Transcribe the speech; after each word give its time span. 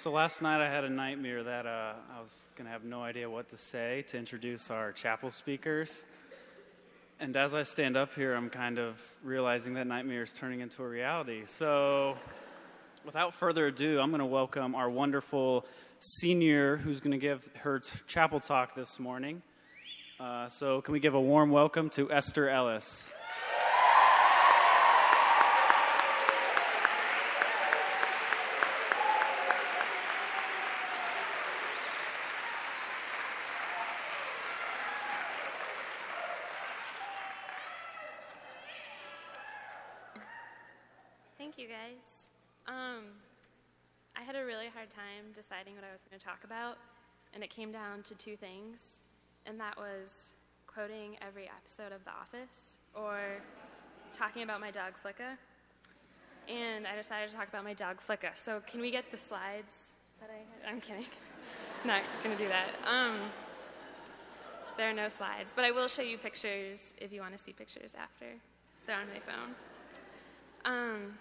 So 0.00 0.10
last 0.10 0.40
night 0.40 0.66
I 0.66 0.70
had 0.70 0.84
a 0.84 0.88
nightmare 0.88 1.42
that 1.42 1.66
uh, 1.66 1.92
I 2.16 2.22
was 2.22 2.48
going 2.56 2.64
to 2.64 2.72
have 2.72 2.84
no 2.84 3.02
idea 3.02 3.28
what 3.28 3.50
to 3.50 3.58
say 3.58 4.02
to 4.08 4.16
introduce 4.16 4.70
our 4.70 4.92
chapel 4.92 5.30
speakers. 5.30 6.04
And 7.20 7.36
as 7.36 7.52
I 7.52 7.64
stand 7.64 7.98
up 7.98 8.14
here, 8.14 8.32
I'm 8.32 8.48
kind 8.48 8.78
of 8.78 8.98
realizing 9.22 9.74
that 9.74 9.86
nightmare 9.86 10.22
is 10.22 10.32
turning 10.32 10.60
into 10.60 10.82
a 10.82 10.88
reality. 10.88 11.42
So 11.44 12.16
without 13.04 13.34
further 13.34 13.66
ado, 13.66 14.00
I'm 14.00 14.08
going 14.08 14.20
to 14.20 14.24
welcome 14.24 14.74
our 14.74 14.88
wonderful 14.88 15.66
senior 15.98 16.78
who's 16.78 17.00
going 17.00 17.12
to 17.12 17.18
give 17.18 17.46
her 17.56 17.80
t- 17.80 17.90
chapel 18.06 18.40
talk 18.40 18.74
this 18.74 18.98
morning. 18.98 19.42
Uh, 20.18 20.48
so, 20.48 20.80
can 20.80 20.92
we 20.92 21.00
give 21.00 21.12
a 21.12 21.20
warm 21.20 21.50
welcome 21.50 21.90
to 21.90 22.10
Esther 22.10 22.48
Ellis? 22.48 23.10
You, 41.60 41.68
guys. 41.68 42.30
Um, 42.66 43.04
I 44.16 44.22
had 44.22 44.34
a 44.34 44.44
really 44.44 44.68
hard 44.72 44.88
time 44.88 45.28
deciding 45.34 45.74
what 45.74 45.84
I 45.84 45.92
was 45.92 46.00
going 46.00 46.18
to 46.18 46.24
talk 46.24 46.42
about, 46.44 46.78
and 47.34 47.44
it 47.44 47.50
came 47.50 47.70
down 47.70 48.02
to 48.04 48.14
two 48.14 48.34
things, 48.34 49.02
and 49.44 49.60
that 49.60 49.76
was 49.76 50.34
quoting 50.66 51.16
every 51.20 51.50
episode 51.50 51.92
of 51.92 52.02
The 52.04 52.12
Office 52.12 52.78
or 52.94 53.18
talking 54.14 54.42
about 54.42 54.60
my 54.60 54.70
dog 54.70 54.94
Flicka. 55.04 55.36
And 56.48 56.86
I 56.86 56.96
decided 56.96 57.30
to 57.30 57.36
talk 57.36 57.48
about 57.48 57.64
my 57.64 57.74
dog 57.74 57.98
Flicka. 58.00 58.34
So, 58.34 58.62
can 58.66 58.80
we 58.80 58.90
get 58.90 59.10
the 59.10 59.18
slides 59.18 59.92
that 60.20 60.30
I 60.30 60.38
had? 60.38 60.74
I'm 60.74 60.80
kidding. 60.80 61.04
Not 61.84 62.00
going 62.24 62.36
to 62.36 62.42
do 62.42 62.48
that. 62.48 62.70
Um, 62.86 63.20
there 64.78 64.88
are 64.88 64.94
no 64.94 65.10
slides, 65.10 65.52
but 65.54 65.66
I 65.66 65.72
will 65.72 65.88
show 65.88 66.02
you 66.02 66.16
pictures 66.16 66.94
if 66.98 67.12
you 67.12 67.20
want 67.20 67.36
to 67.36 67.38
see 67.38 67.52
pictures 67.52 67.94
after. 68.00 68.26
They're 68.86 68.96
on 68.96 69.08
my 69.08 69.20
phone. 69.20 69.54
Um, 70.64 71.18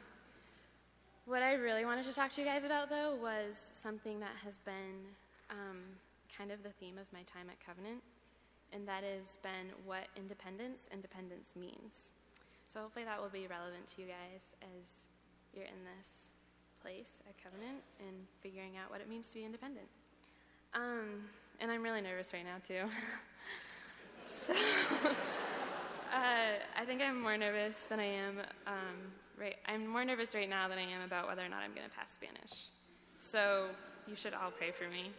what 1.30 1.44
I 1.44 1.54
really 1.54 1.86
wanted 1.86 2.08
to 2.08 2.14
talk 2.14 2.32
to 2.34 2.42
you 2.42 2.48
guys 2.48 2.64
about, 2.64 2.90
though, 2.90 3.14
was 3.22 3.54
something 3.80 4.20
that 4.20 4.34
has 4.44 4.58
been 4.58 5.06
um, 5.52 5.78
kind 6.36 6.52
of 6.52 6.64
the 6.64 6.72
theme 6.82 6.98
of 6.98 7.06
my 7.14 7.22
time 7.22 7.54
at 7.54 7.64
Covenant, 7.64 8.02
and 8.74 8.88
that 8.88 9.04
has 9.04 9.38
been 9.44 9.70
what 9.86 10.08
independence 10.18 10.90
independence 10.92 11.56
means. 11.56 12.14
So 12.68 12.82
hopefully 12.82 13.06
that 13.06 13.22
will 13.22 13.30
be 13.30 13.46
relevant 13.46 13.86
to 13.94 14.02
you 14.02 14.08
guys 14.08 14.58
as 14.74 15.06
you're 15.54 15.70
in 15.70 15.86
this 15.86 16.32
place 16.82 17.22
at 17.30 17.36
Covenant 17.38 17.78
and 18.00 18.26
figuring 18.42 18.78
out 18.82 18.90
what 18.90 19.00
it 19.00 19.08
means 19.08 19.30
to 19.30 19.36
be 19.36 19.46
independent. 19.46 19.88
Um, 20.74 21.30
and 21.62 21.70
I'm 21.70 21.84
really 21.84 22.02
nervous 22.02 22.34
right 22.34 22.44
now, 22.44 22.58
too. 22.66 22.90
so 24.26 24.54
uh, 26.10 26.58
I 26.76 26.86
think 26.88 27.04
I'm 27.04 27.22
more 27.22 27.38
nervous 27.38 27.86
than 27.88 28.00
I 28.00 28.06
am 28.06 28.40
um, 28.66 28.98
right. 29.40 29.56
I'm 29.66 29.88
more 29.88 30.04
nervous 30.04 30.36
right 30.36 30.50
now 30.50 30.68
than 30.68 30.78
I 30.78 30.84
am 30.84 31.02
about 31.02 31.28
whether 31.28 31.44
or 31.44 31.50
not 31.50 31.62
I'm 31.64 31.74
going 31.74 31.88
to 31.88 31.96
pass 31.96 32.14
Spanish. 32.14 32.68
So 33.18 33.70
you 34.08 34.16
should 34.16 34.34
all 34.34 34.52
pray 34.52 34.72
for 34.72 34.90
me. 34.90 35.12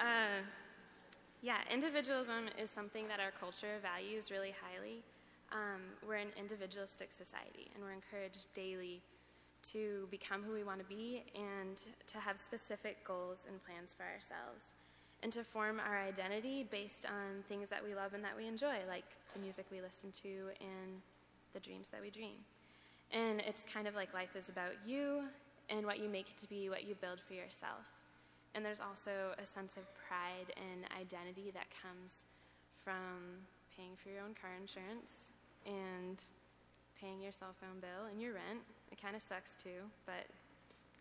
Uh, 0.00 0.40
yeah, 1.42 1.58
individualism 1.70 2.48
is 2.58 2.70
something 2.70 3.06
that 3.08 3.20
our 3.20 3.32
culture 3.38 3.78
values 3.82 4.30
really 4.30 4.54
highly. 4.62 5.02
Um, 5.52 5.80
we're 6.06 6.16
an 6.16 6.32
individualistic 6.38 7.12
society, 7.12 7.70
and 7.74 7.82
we're 7.82 7.92
encouraged 7.92 8.46
daily 8.54 9.02
to 9.62 10.06
become 10.10 10.42
who 10.42 10.52
we 10.52 10.64
want 10.64 10.78
to 10.78 10.86
be 10.86 11.24
and 11.34 11.76
to 12.06 12.18
have 12.18 12.38
specific 12.38 13.04
goals 13.04 13.44
and 13.48 13.62
plans 13.64 13.92
for 13.92 14.04
ourselves, 14.04 14.72
and 15.22 15.32
to 15.32 15.44
form 15.44 15.80
our 15.80 15.98
identity 15.98 16.66
based 16.70 17.04
on 17.04 17.42
things 17.48 17.68
that 17.68 17.84
we 17.84 17.94
love 17.94 18.14
and 18.14 18.24
that 18.24 18.36
we 18.36 18.46
enjoy, 18.46 18.76
like 18.88 19.04
the 19.34 19.40
music 19.40 19.66
we 19.70 19.82
listen 19.82 20.10
to 20.22 20.48
and 20.60 21.02
the 21.52 21.60
dreams 21.60 21.88
that 21.90 22.00
we 22.00 22.10
dream. 22.10 22.36
And 23.12 23.40
it's 23.40 23.64
kind 23.64 23.88
of 23.88 23.94
like 23.94 24.14
life 24.14 24.36
is 24.36 24.48
about 24.48 24.72
you 24.86 25.24
and 25.68 25.84
what 25.86 25.98
you 25.98 26.08
make 26.08 26.26
it 26.28 26.40
to 26.42 26.48
be, 26.48 26.68
what 26.68 26.84
you 26.84 26.94
build 26.94 27.20
for 27.20 27.34
yourself. 27.34 27.90
And 28.54 28.64
there's 28.64 28.80
also 28.80 29.34
a 29.40 29.46
sense 29.46 29.76
of 29.76 29.84
pride 30.08 30.52
and 30.56 30.84
identity 31.00 31.50
that 31.54 31.66
comes 31.82 32.24
from 32.84 33.46
paying 33.76 33.92
for 34.02 34.10
your 34.10 34.22
own 34.22 34.34
car 34.40 34.50
insurance 34.60 35.30
and 35.66 36.22
paying 37.00 37.20
your 37.20 37.32
cell 37.32 37.54
phone 37.60 37.80
bill 37.80 38.10
and 38.10 38.20
your 38.20 38.34
rent. 38.34 38.60
It 38.90 39.00
kind 39.00 39.14
of 39.14 39.22
sucks 39.22 39.54
too, 39.54 39.86
but 40.06 40.26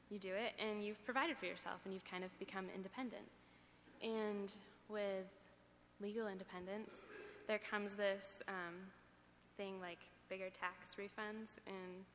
you 0.09 0.19
do 0.19 0.34
it 0.34 0.53
and 0.59 0.84
you've 0.84 1.03
provided 1.06 1.38
for 1.38 1.46
yourself 1.46 1.81
and 1.86 1.94
you've 1.94 2.06
kind 2.06 2.24
of 2.24 2.38
become 2.40 2.66
independent. 2.75 3.25
And 4.02 4.52
with 4.88 5.28
legal 6.02 6.28
independence, 6.28 7.08
there 7.48 7.59
comes 7.59 7.96
this 7.96 8.42
um, 8.48 8.75
thing 9.58 9.81
like 9.81 10.00
bigger 10.30 10.50
tax 10.50 10.96
refunds 10.96 11.58
and 11.68 12.06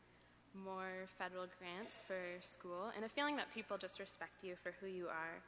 more 0.55 1.11
federal 1.19 1.47
grants 1.59 2.03
for 2.07 2.19
school, 2.41 2.93
and 2.95 3.05
a 3.05 3.09
feeling 3.09 3.37
that 3.37 3.53
people 3.53 3.77
just 3.77 3.99
respect 3.99 4.45
you 4.45 4.55
for 4.63 4.73
who 4.81 4.87
you 4.87 5.07
are 5.09 5.43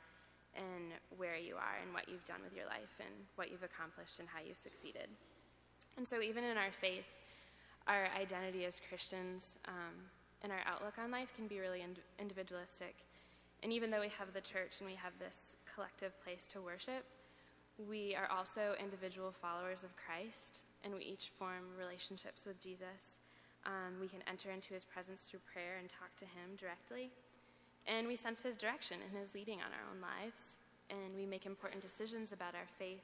and 0.56 0.93
where 1.16 1.37
you 1.37 1.54
are 1.54 1.78
and 1.82 1.93
what 1.94 2.09
you've 2.09 2.25
done 2.25 2.41
with 2.43 2.56
your 2.56 2.66
life 2.66 2.99
and 2.99 3.15
what 3.37 3.50
you've 3.50 3.62
accomplished 3.62 4.19
and 4.19 4.28
how 4.28 4.41
you've 4.41 4.56
succeeded. 4.56 5.09
And 5.97 6.06
so, 6.06 6.21
even 6.21 6.44
in 6.44 6.56
our 6.56 6.72
faith, 6.72 7.21
our 7.87 8.09
identity 8.19 8.65
as 8.65 8.81
Christians 8.88 9.59
um, 9.69 9.94
and 10.43 10.50
our 10.50 10.62
outlook 10.66 10.94
on 10.98 11.10
life 11.10 11.33
can 11.37 11.47
be 11.47 11.60
really 11.60 11.83
ind- 11.83 12.00
individualistic. 12.19 12.97
And 13.62 13.72
even 13.72 13.91
though 13.91 14.00
we 14.00 14.10
have 14.19 14.34
the 14.34 14.41
church 14.41 14.81
and 14.81 14.88
we 14.88 14.97
have 14.97 15.12
this 15.19 15.56
collective 15.72 16.12
place 16.22 16.47
to 16.48 16.60
worship, 16.60 17.04
we 17.88 18.15
are 18.15 18.28
also 18.31 18.75
individual 18.83 19.33
followers 19.33 19.84
of 19.84 19.91
Christ, 19.97 20.60
and 20.86 20.94
we 20.94 21.02
each 21.02 21.32
form 21.36 21.74
relationships 21.76 22.47
with 22.47 22.62
Jesus. 22.62 23.19
Um, 23.66 23.98
we 24.00 24.06
can 24.06 24.22
enter 24.30 24.52
into 24.52 24.72
his 24.72 24.84
presence 24.84 25.22
through 25.22 25.41
prayer 25.52 25.78
and 25.80 25.88
talk 25.91 26.14
to 26.19 26.24
him 26.24 26.54
directly. 26.56 27.10
And 27.86 28.06
we 28.06 28.14
sense 28.14 28.41
his 28.41 28.56
direction 28.56 28.98
and 29.02 29.19
his 29.19 29.34
leading 29.34 29.58
on 29.58 29.74
our 29.74 29.82
own 29.91 30.00
lives. 30.00 30.58
And 30.88 31.16
we 31.16 31.26
make 31.26 31.44
important 31.44 31.82
decisions 31.82 32.32
about 32.32 32.54
our 32.54 32.70
faith 32.78 33.02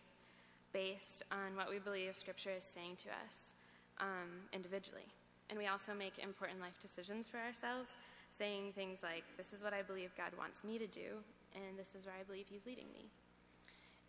based 0.72 1.24
on 1.32 1.56
what 1.56 1.68
we 1.68 1.80
believe 1.80 2.16
Scripture 2.16 2.54
is 2.56 2.62
saying 2.62 2.96
to 3.02 3.08
us 3.26 3.54
um, 3.98 4.46
individually. 4.52 5.10
And 5.50 5.58
we 5.58 5.66
also 5.66 5.92
make 5.92 6.22
important 6.22 6.60
life 6.60 6.78
decisions 6.80 7.26
for 7.26 7.38
ourselves, 7.38 7.96
saying 8.30 8.72
things 8.74 9.00
like, 9.02 9.24
This 9.36 9.52
is 9.52 9.62
what 9.62 9.74
I 9.74 9.82
believe 9.82 10.10
God 10.16 10.30
wants 10.38 10.62
me 10.62 10.78
to 10.78 10.86
do, 10.86 11.18
and 11.54 11.76
this 11.76 11.94
is 11.98 12.06
where 12.06 12.14
I 12.18 12.22
believe 12.22 12.46
He's 12.48 12.64
leading 12.64 12.86
me. 12.94 13.10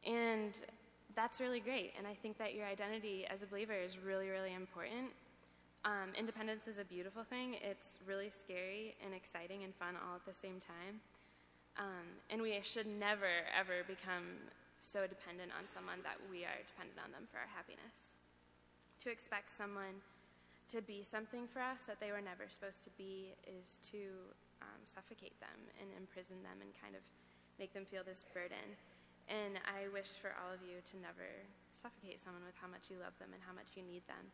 And 0.05 0.53
that's 1.15 1.39
really 1.39 1.59
great. 1.59 1.93
And 1.97 2.07
I 2.07 2.13
think 2.13 2.37
that 2.37 2.53
your 2.53 2.65
identity 2.65 3.25
as 3.29 3.41
a 3.41 3.47
believer 3.47 3.73
is 3.73 3.97
really, 3.97 4.29
really 4.29 4.53
important. 4.53 5.11
Um, 5.85 6.15
independence 6.17 6.67
is 6.67 6.79
a 6.79 6.85
beautiful 6.85 7.23
thing. 7.23 7.55
It's 7.61 7.99
really 8.07 8.29
scary 8.29 8.95
and 9.03 9.13
exciting 9.13 9.63
and 9.63 9.75
fun 9.75 9.95
all 9.99 10.15
at 10.15 10.25
the 10.25 10.33
same 10.33 10.59
time. 10.59 11.03
Um, 11.77 12.21
and 12.29 12.41
we 12.41 12.59
should 12.63 12.87
never, 12.87 13.43
ever 13.51 13.83
become 13.87 14.39
so 14.79 15.07
dependent 15.07 15.51
on 15.57 15.67
someone 15.67 15.99
that 16.03 16.19
we 16.29 16.45
are 16.45 16.59
dependent 16.67 16.99
on 17.03 17.11
them 17.11 17.25
for 17.27 17.39
our 17.39 17.49
happiness. 17.49 18.19
To 19.03 19.11
expect 19.11 19.51
someone 19.51 19.99
to 20.71 20.81
be 20.81 21.03
something 21.03 21.47
for 21.51 21.59
us 21.59 21.83
that 21.87 21.99
they 21.99 22.11
were 22.11 22.23
never 22.23 22.47
supposed 22.47 22.83
to 22.85 22.91
be 22.95 23.35
is 23.43 23.77
to 23.91 24.07
um, 24.63 24.81
suffocate 24.87 25.35
them 25.43 25.57
and 25.81 25.89
imprison 25.99 26.39
them 26.41 26.63
and 26.63 26.71
kind 26.79 26.95
of 26.95 27.03
make 27.59 27.73
them 27.73 27.83
feel 27.85 28.03
this 28.07 28.23
burden. 28.33 28.77
And 29.31 29.59
I 29.63 29.87
wish 29.89 30.19
for 30.19 30.35
all 30.35 30.51
of 30.51 30.59
you 30.61 30.83
to 30.83 30.95
never 30.99 31.27
suffocate 31.71 32.19
someone 32.19 32.43
with 32.43 32.59
how 32.59 32.67
much 32.67 32.91
you 32.91 32.99
love 32.99 33.15
them 33.23 33.31
and 33.31 33.39
how 33.39 33.55
much 33.55 33.79
you 33.79 33.83
need 33.83 34.03
them. 34.07 34.31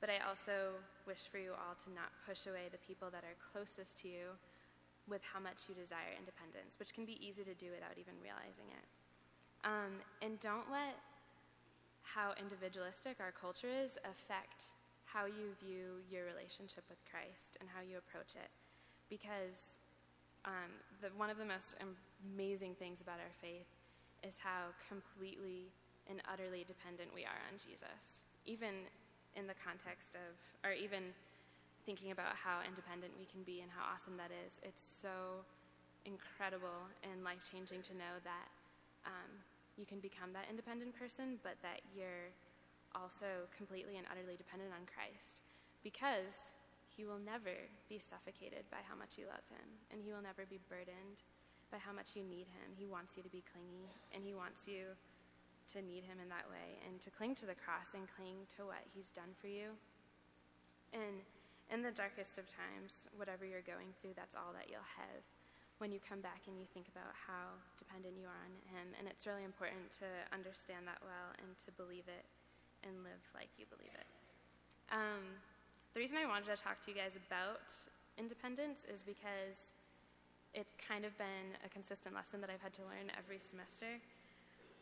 But 0.00 0.12
I 0.12 0.20
also 0.28 0.76
wish 1.08 1.24
for 1.32 1.40
you 1.40 1.56
all 1.56 1.72
to 1.72 1.88
not 1.96 2.12
push 2.28 2.44
away 2.44 2.68
the 2.68 2.80
people 2.84 3.08
that 3.08 3.24
are 3.24 3.36
closest 3.40 3.96
to 4.04 4.12
you 4.12 4.36
with 5.08 5.24
how 5.24 5.40
much 5.40 5.70
you 5.70 5.74
desire 5.74 6.12
independence, 6.12 6.76
which 6.76 6.92
can 6.92 7.08
be 7.08 7.16
easy 7.22 7.46
to 7.48 7.56
do 7.56 7.72
without 7.72 7.96
even 7.96 8.12
realizing 8.20 8.68
it. 8.74 8.86
Um, 9.64 10.04
and 10.20 10.36
don't 10.38 10.68
let 10.68 11.00
how 12.02 12.36
individualistic 12.38 13.18
our 13.18 13.32
culture 13.32 13.70
is 13.70 13.96
affect 14.04 14.70
how 15.06 15.24
you 15.24 15.56
view 15.64 16.04
your 16.10 16.26
relationship 16.26 16.84
with 16.90 17.00
Christ 17.08 17.56
and 17.60 17.68
how 17.72 17.80
you 17.80 17.96
approach 17.96 18.36
it. 18.36 18.50
Because 19.08 19.78
um, 20.44 20.70
the, 21.00 21.08
one 21.16 21.30
of 21.30 21.38
the 21.38 21.46
most 21.46 21.78
amazing 21.80 22.74
things 22.76 23.00
about 23.00 23.18
our 23.18 23.32
faith 23.40 23.70
is 24.26 24.42
how 24.42 24.74
completely 24.90 25.70
and 26.10 26.18
utterly 26.26 26.66
dependent 26.66 27.14
we 27.14 27.22
are 27.22 27.40
on 27.46 27.58
Jesus. 27.62 28.26
Even 28.44 28.90
in 29.38 29.46
the 29.46 29.54
context 29.58 30.18
of, 30.18 30.34
or 30.66 30.74
even 30.74 31.14
thinking 31.86 32.10
about 32.10 32.34
how 32.34 32.66
independent 32.66 33.14
we 33.14 33.26
can 33.30 33.46
be 33.46 33.62
and 33.62 33.70
how 33.70 33.86
awesome 33.86 34.18
that 34.18 34.34
is, 34.34 34.58
it's 34.66 34.82
so 34.82 35.46
incredible 36.02 36.90
and 37.06 37.22
life 37.22 37.42
changing 37.46 37.82
to 37.86 37.94
know 37.94 38.18
that 38.26 38.50
um, 39.06 39.30
you 39.78 39.86
can 39.86 40.02
become 40.02 40.34
that 40.34 40.50
independent 40.50 40.94
person, 40.98 41.38
but 41.46 41.54
that 41.62 41.82
you're 41.94 42.34
also 42.94 43.46
completely 43.54 43.98
and 43.98 44.06
utterly 44.10 44.34
dependent 44.34 44.74
on 44.74 44.82
Christ 44.88 45.46
because 45.86 46.50
he 46.90 47.04
will 47.04 47.20
never 47.20 47.54
be 47.86 48.00
suffocated 48.00 48.64
by 48.72 48.80
how 48.82 48.96
much 48.96 49.20
you 49.20 49.28
love 49.28 49.44
him, 49.52 49.68
and 49.92 50.00
he 50.00 50.10
will 50.10 50.24
never 50.24 50.48
be 50.48 50.58
burdened 50.66 51.20
by 51.70 51.78
how 51.78 51.92
much 51.92 52.14
you 52.14 52.22
need 52.22 52.46
Him. 52.48 52.74
He 52.78 52.86
wants 52.86 53.16
you 53.16 53.22
to 53.22 53.32
be 53.32 53.42
clingy, 53.42 53.90
and 54.14 54.22
He 54.22 54.34
wants 54.34 54.66
you 54.66 54.94
to 55.74 55.82
need 55.82 56.06
Him 56.06 56.22
in 56.22 56.28
that 56.30 56.46
way 56.46 56.78
and 56.86 57.00
to 57.02 57.10
cling 57.10 57.34
to 57.42 57.46
the 57.46 57.58
cross 57.58 57.94
and 57.94 58.06
cling 58.06 58.46
to 58.56 58.70
what 58.70 58.86
He's 58.94 59.10
done 59.10 59.34
for 59.40 59.50
you. 59.50 59.74
And 60.94 61.26
in 61.70 61.82
the 61.82 61.90
darkest 61.90 62.38
of 62.38 62.46
times, 62.46 63.10
whatever 63.18 63.42
you're 63.42 63.66
going 63.66 63.90
through, 63.98 64.14
that's 64.14 64.38
all 64.38 64.54
that 64.54 64.70
you'll 64.70 64.86
have 64.94 65.22
when 65.82 65.92
you 65.92 66.00
come 66.00 66.24
back 66.24 66.46
and 66.48 66.56
you 66.56 66.64
think 66.72 66.88
about 66.88 67.12
how 67.12 67.58
dependent 67.76 68.16
you 68.16 68.24
are 68.30 68.42
on 68.46 68.54
Him. 68.70 68.94
And 68.96 69.10
it's 69.10 69.26
really 69.26 69.44
important 69.44 69.90
to 70.00 70.08
understand 70.30 70.86
that 70.86 71.02
well 71.02 71.34
and 71.42 71.50
to 71.66 71.74
believe 71.74 72.06
it 72.06 72.24
and 72.86 73.02
live 73.02 73.20
like 73.34 73.50
you 73.58 73.66
believe 73.66 73.92
it. 73.92 74.08
Um, 74.94 75.42
the 75.92 76.00
reason 76.00 76.16
I 76.22 76.30
wanted 76.30 76.46
to 76.54 76.56
talk 76.56 76.80
to 76.86 76.88
you 76.92 76.96
guys 76.96 77.18
about 77.18 77.74
independence 78.16 78.86
is 78.86 79.02
because 79.02 79.74
it's 80.56 80.74
kind 80.80 81.04
of 81.04 81.16
been 81.18 81.52
a 81.64 81.68
consistent 81.68 82.14
lesson 82.14 82.40
that 82.40 82.48
I've 82.48 82.62
had 82.62 82.72
to 82.80 82.82
learn 82.82 83.12
every 83.16 83.38
semester. 83.38 84.00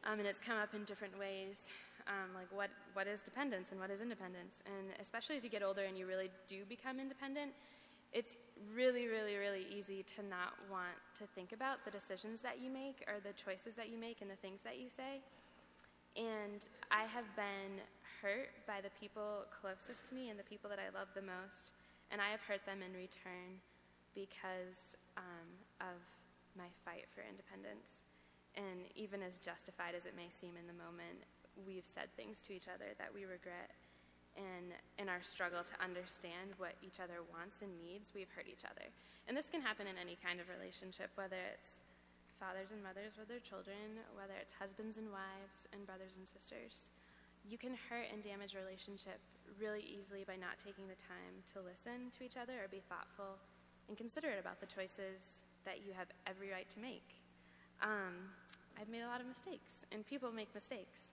Um, 0.06 0.20
and 0.20 0.28
it's 0.28 0.38
come 0.38 0.56
up 0.56 0.72
in 0.72 0.84
different 0.84 1.18
ways, 1.18 1.68
um, 2.06 2.30
like 2.34 2.46
what, 2.54 2.70
what 2.92 3.08
is 3.08 3.22
dependence 3.22 3.72
and 3.72 3.80
what 3.80 3.90
is 3.90 4.00
independence. 4.00 4.62
And 4.66 4.94
especially 5.00 5.34
as 5.34 5.42
you 5.42 5.50
get 5.50 5.62
older 5.62 5.82
and 5.82 5.98
you 5.98 6.06
really 6.06 6.30
do 6.46 6.62
become 6.68 7.00
independent, 7.00 7.50
it's 8.12 8.36
really, 8.72 9.08
really, 9.08 9.34
really 9.34 9.66
easy 9.74 10.04
to 10.14 10.22
not 10.22 10.54
want 10.70 10.94
to 11.18 11.24
think 11.34 11.50
about 11.50 11.84
the 11.84 11.90
decisions 11.90 12.40
that 12.42 12.62
you 12.62 12.70
make 12.70 13.02
or 13.08 13.18
the 13.18 13.34
choices 13.34 13.74
that 13.74 13.90
you 13.90 13.98
make 13.98 14.22
and 14.22 14.30
the 14.30 14.38
things 14.38 14.60
that 14.62 14.78
you 14.78 14.88
say. 14.88 15.18
And 16.14 16.62
I 16.92 17.10
have 17.10 17.26
been 17.34 17.82
hurt 18.22 18.54
by 18.68 18.78
the 18.78 18.92
people 19.00 19.42
closest 19.50 20.06
to 20.06 20.14
me 20.14 20.30
and 20.30 20.38
the 20.38 20.46
people 20.46 20.70
that 20.70 20.78
I 20.78 20.96
love 20.96 21.08
the 21.16 21.26
most, 21.26 21.74
and 22.12 22.20
I 22.20 22.30
have 22.30 22.40
hurt 22.46 22.64
them 22.64 22.78
in 22.86 22.94
return 22.94 23.58
because 24.14 24.96
um, 25.18 25.50
of 25.80 25.98
my 26.56 26.70
fight 26.86 27.06
for 27.10 27.22
independence. 27.26 28.06
And 28.54 28.86
even 28.94 29.22
as 29.22 29.42
justified 29.42 29.98
as 29.98 30.06
it 30.06 30.14
may 30.14 30.30
seem 30.30 30.54
in 30.54 30.70
the 30.70 30.78
moment, 30.78 31.26
we've 31.66 31.86
said 31.86 32.10
things 32.14 32.42
to 32.46 32.54
each 32.54 32.70
other 32.70 32.94
that 32.98 33.10
we 33.10 33.26
regret. 33.26 33.74
And 34.34 34.74
in 34.98 35.06
our 35.06 35.22
struggle 35.22 35.62
to 35.62 35.76
understand 35.82 36.58
what 36.58 36.74
each 36.82 36.98
other 36.98 37.22
wants 37.30 37.62
and 37.62 37.70
needs, 37.78 38.14
we've 38.14 38.30
hurt 38.34 38.50
each 38.50 38.66
other. 38.66 38.90
And 39.26 39.34
this 39.34 39.50
can 39.50 39.62
happen 39.62 39.86
in 39.86 39.98
any 39.98 40.18
kind 40.18 40.38
of 40.42 40.50
relationship, 40.50 41.10
whether 41.14 41.38
it's 41.54 41.78
fathers 42.38 42.74
and 42.74 42.82
mothers 42.82 43.14
with 43.14 43.30
their 43.30 43.42
children, 43.42 44.02
whether 44.18 44.34
it's 44.34 44.54
husbands 44.54 44.98
and 44.98 45.10
wives, 45.10 45.70
and 45.70 45.86
brothers 45.86 46.18
and 46.18 46.26
sisters. 46.26 46.90
You 47.46 47.58
can 47.58 47.78
hurt 47.88 48.10
and 48.10 48.26
damage 48.26 48.58
a 48.58 48.62
relationship 48.62 49.22
really 49.60 49.86
easily 49.86 50.26
by 50.26 50.34
not 50.34 50.58
taking 50.58 50.90
the 50.90 50.98
time 50.98 51.44
to 51.54 51.62
listen 51.62 52.10
to 52.18 52.24
each 52.26 52.34
other 52.34 52.58
or 52.58 52.68
be 52.68 52.82
thoughtful 52.90 53.38
and 53.88 53.96
considerate 53.96 54.40
about 54.40 54.60
the 54.60 54.66
choices 54.66 55.44
that 55.64 55.84
you 55.86 55.92
have 55.96 56.08
every 56.26 56.50
right 56.50 56.68
to 56.70 56.80
make. 56.80 57.22
Um, 57.82 58.32
I've 58.80 58.88
made 58.88 59.02
a 59.02 59.08
lot 59.08 59.20
of 59.20 59.26
mistakes, 59.26 59.84
and 59.92 60.06
people 60.06 60.32
make 60.32 60.52
mistakes. 60.54 61.12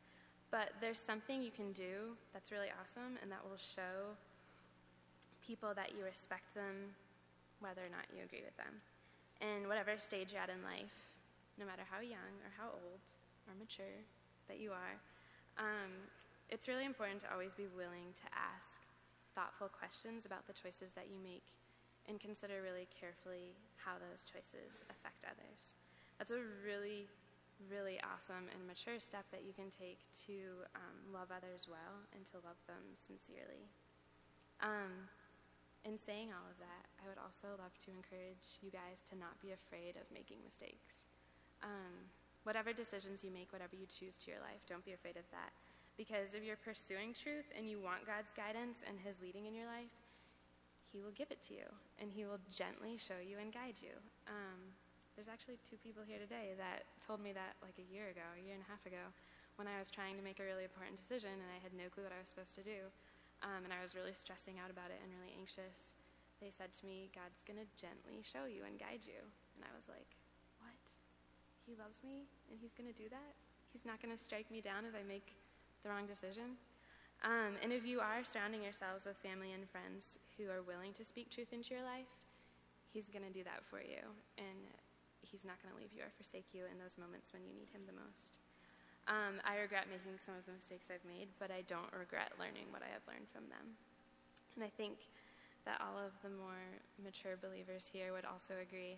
But 0.52 0.76
there's 0.82 1.00
something 1.00 1.42
you 1.42 1.52
can 1.52 1.72
do 1.72 2.20
that's 2.34 2.52
really 2.52 2.68
awesome, 2.76 3.16
and 3.22 3.32
that 3.32 3.40
will 3.44 3.60
show 3.60 4.16
people 5.46 5.72
that 5.76 5.96
you 5.98 6.04
respect 6.04 6.54
them, 6.54 6.96
whether 7.60 7.82
or 7.82 7.92
not 7.92 8.06
you 8.12 8.24
agree 8.24 8.44
with 8.44 8.56
them. 8.58 8.84
And 9.40 9.68
whatever 9.68 9.98
stage 9.98 10.32
you're 10.32 10.44
at 10.44 10.52
in 10.52 10.62
life, 10.62 10.94
no 11.58 11.66
matter 11.66 11.84
how 11.88 12.04
young 12.04 12.36
or 12.44 12.52
how 12.60 12.70
old 12.72 13.04
or 13.48 13.56
mature 13.58 14.04
that 14.48 14.60
you 14.60 14.72
are, 14.72 14.96
um, 15.58 15.92
it's 16.50 16.68
really 16.68 16.86
important 16.86 17.22
to 17.22 17.32
always 17.32 17.56
be 17.56 17.72
willing 17.76 18.12
to 18.12 18.28
ask 18.36 18.84
thoughtful 19.34 19.72
questions 19.72 20.26
about 20.26 20.46
the 20.48 20.54
choices 20.54 20.92
that 20.96 21.08
you 21.08 21.18
make 21.24 21.48
and 22.08 22.20
consider 22.20 22.62
really 22.62 22.88
carefully 22.90 23.58
how 23.78 23.98
those 23.98 24.26
choices 24.26 24.86
affect 24.90 25.26
others. 25.26 25.76
That's 26.18 26.32
a 26.32 26.42
really, 26.62 27.10
really 27.70 27.98
awesome 28.02 28.50
and 28.54 28.62
mature 28.66 29.02
step 29.02 29.26
that 29.34 29.46
you 29.46 29.54
can 29.54 29.74
take 29.74 30.06
to 30.30 30.66
um, 30.78 31.14
love 31.14 31.34
others 31.34 31.66
well 31.70 32.06
and 32.14 32.26
to 32.30 32.42
love 32.46 32.62
them 32.70 32.94
sincerely. 32.94 33.70
Um, 34.62 35.10
in 35.82 35.98
saying 35.98 36.30
all 36.30 36.46
of 36.46 36.58
that, 36.62 36.86
I 37.02 37.10
would 37.10 37.18
also 37.18 37.58
love 37.58 37.74
to 37.86 37.90
encourage 37.90 38.62
you 38.62 38.70
guys 38.70 39.02
to 39.10 39.18
not 39.18 39.42
be 39.42 39.50
afraid 39.50 39.98
of 39.98 40.06
making 40.14 40.38
mistakes. 40.46 41.10
Um, 41.66 42.06
whatever 42.46 42.74
decisions 42.74 43.26
you 43.26 43.34
make, 43.34 43.50
whatever 43.50 43.74
you 43.74 43.90
choose 43.90 44.18
to 44.22 44.30
your 44.30 44.42
life, 44.46 44.62
don't 44.70 44.86
be 44.86 44.94
afraid 44.94 45.18
of 45.18 45.26
that. 45.34 45.54
Because 45.98 46.34
if 46.34 46.46
you're 46.46 46.62
pursuing 46.62 47.14
truth 47.14 47.50
and 47.58 47.70
you 47.70 47.82
want 47.82 48.06
God's 48.06 48.34
guidance 48.34 48.86
and 48.86 48.98
His 49.02 49.22
leading 49.22 49.46
in 49.46 49.54
your 49.54 49.66
life, 49.66 49.94
he 50.92 51.00
will 51.00 51.16
give 51.16 51.32
it 51.32 51.40
to 51.48 51.56
you 51.56 51.68
and 52.04 52.12
He 52.12 52.28
will 52.28 52.44
gently 52.52 53.00
show 53.00 53.24
you 53.24 53.40
and 53.40 53.56
guide 53.56 53.80
you. 53.80 53.96
Um, 54.28 54.76
there's 55.16 55.32
actually 55.32 55.60
two 55.64 55.80
people 55.80 56.04
here 56.04 56.20
today 56.20 56.52
that 56.60 56.84
told 57.00 57.24
me 57.24 57.32
that 57.32 57.56
like 57.64 57.80
a 57.80 57.88
year 57.88 58.12
ago, 58.12 58.24
a 58.36 58.44
year 58.44 58.60
and 58.60 58.64
a 58.64 58.70
half 58.70 58.84
ago, 58.84 59.12
when 59.56 59.72
I 59.72 59.80
was 59.80 59.88
trying 59.88 60.20
to 60.20 60.24
make 60.24 60.44
a 60.44 60.48
really 60.48 60.68
important 60.68 61.00
decision 61.00 61.32
and 61.32 61.50
I 61.52 61.60
had 61.64 61.72
no 61.72 61.88
clue 61.88 62.04
what 62.04 62.16
I 62.16 62.20
was 62.20 62.28
supposed 62.28 62.56
to 62.60 62.66
do. 62.68 62.92
Um, 63.42 63.64
and 63.64 63.72
I 63.72 63.82
was 63.82 63.96
really 63.96 64.14
stressing 64.14 64.60
out 64.60 64.70
about 64.70 64.94
it 64.94 65.00
and 65.02 65.10
really 65.16 65.34
anxious. 65.34 65.96
They 66.44 66.52
said 66.52 66.76
to 66.78 66.84
me, 66.86 67.10
God's 67.16 67.42
going 67.48 67.58
to 67.58 67.68
gently 67.80 68.22
show 68.22 68.46
you 68.46 68.68
and 68.68 68.78
guide 68.78 69.08
you. 69.08 69.18
And 69.56 69.64
I 69.64 69.72
was 69.72 69.88
like, 69.88 70.20
What? 70.60 70.84
He 71.64 71.80
loves 71.80 72.04
me 72.04 72.28
and 72.52 72.60
He's 72.60 72.76
going 72.76 72.92
to 72.92 72.98
do 72.98 73.08
that? 73.08 73.32
He's 73.72 73.88
not 73.88 74.04
going 74.04 74.12
to 74.12 74.20
strike 74.20 74.52
me 74.52 74.60
down 74.60 74.84
if 74.84 74.92
I 74.92 75.08
make 75.08 75.40
the 75.84 75.90
wrong 75.90 76.06
decision? 76.06 76.60
Um, 77.22 77.54
and 77.62 77.70
if 77.70 77.86
you 77.86 78.02
are 78.02 78.26
surrounding 78.26 78.66
yourselves 78.66 79.06
with 79.06 79.18
family 79.22 79.54
and 79.54 79.70
friends 79.70 80.18
who 80.38 80.50
are 80.50 80.66
willing 80.66 80.94
to 80.98 81.06
speak 81.06 81.30
truth 81.30 81.54
into 81.54 81.74
your 81.78 81.86
life, 81.86 82.10
He's 82.90 83.08
going 83.08 83.24
to 83.24 83.32
do 83.32 83.46
that 83.46 83.62
for 83.70 83.80
you. 83.80 84.02
And 84.42 84.60
He's 85.22 85.46
not 85.46 85.62
going 85.62 85.72
to 85.72 85.80
leave 85.80 85.94
you 85.94 86.02
or 86.02 86.12
forsake 86.18 86.50
you 86.52 86.66
in 86.66 86.82
those 86.82 86.98
moments 86.98 87.30
when 87.32 87.46
you 87.46 87.54
need 87.54 87.70
Him 87.70 87.86
the 87.86 87.96
most. 87.96 88.42
Um, 89.06 89.42
I 89.46 89.62
regret 89.62 89.90
making 89.90 90.18
some 90.18 90.38
of 90.38 90.46
the 90.50 90.54
mistakes 90.54 90.90
I've 90.90 91.06
made, 91.06 91.30
but 91.38 91.50
I 91.50 91.66
don't 91.70 91.90
regret 91.94 92.38
learning 92.42 92.70
what 92.74 92.86
I 92.86 92.90
have 92.94 93.06
learned 93.06 93.30
from 93.30 93.50
them. 93.50 93.78
And 94.58 94.66
I 94.66 94.70
think 94.74 94.98
that 95.66 95.82
all 95.82 95.98
of 95.98 96.14
the 96.26 96.34
more 96.34 96.82
mature 97.02 97.38
believers 97.38 97.90
here 97.90 98.14
would 98.14 98.26
also 98.26 98.58
agree 98.62 98.98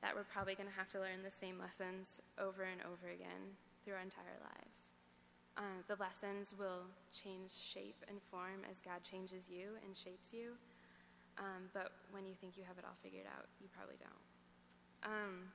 that 0.00 0.16
we're 0.16 0.28
probably 0.28 0.56
going 0.56 0.68
to 0.68 0.80
have 0.80 0.88
to 0.96 1.00
learn 1.00 1.20
the 1.20 1.32
same 1.32 1.60
lessons 1.60 2.20
over 2.40 2.64
and 2.64 2.80
over 2.88 3.12
again 3.12 3.56
through 3.84 4.00
our 4.00 4.04
entire 4.04 4.40
lives. 4.40 4.89
Uh, 5.56 5.82
the 5.88 5.96
lessons 5.96 6.54
will 6.56 6.86
change 7.12 7.50
shape 7.50 7.98
and 8.08 8.18
form 8.30 8.64
as 8.70 8.80
God 8.80 9.02
changes 9.02 9.48
you 9.50 9.76
and 9.84 9.96
shapes 9.96 10.32
you. 10.32 10.54
Um, 11.38 11.68
but 11.72 11.92
when 12.10 12.26
you 12.26 12.34
think 12.40 12.56
you 12.56 12.64
have 12.66 12.78
it 12.78 12.84
all 12.84 12.96
figured 13.02 13.26
out, 13.26 13.46
you 13.60 13.68
probably 13.72 13.96
don't. 14.00 14.24
Um, 15.04 15.48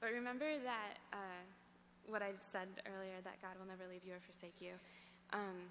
but 0.00 0.12
remember 0.12 0.58
that 0.64 0.98
uh, 1.12 1.42
what 2.06 2.22
I 2.22 2.32
said 2.40 2.68
earlier 2.88 3.20
that 3.22 3.38
God 3.42 3.54
will 3.58 3.68
never 3.68 3.86
leave 3.86 4.02
you 4.04 4.14
or 4.14 4.22
forsake 4.22 4.56
you. 4.58 4.74
Um, 5.32 5.70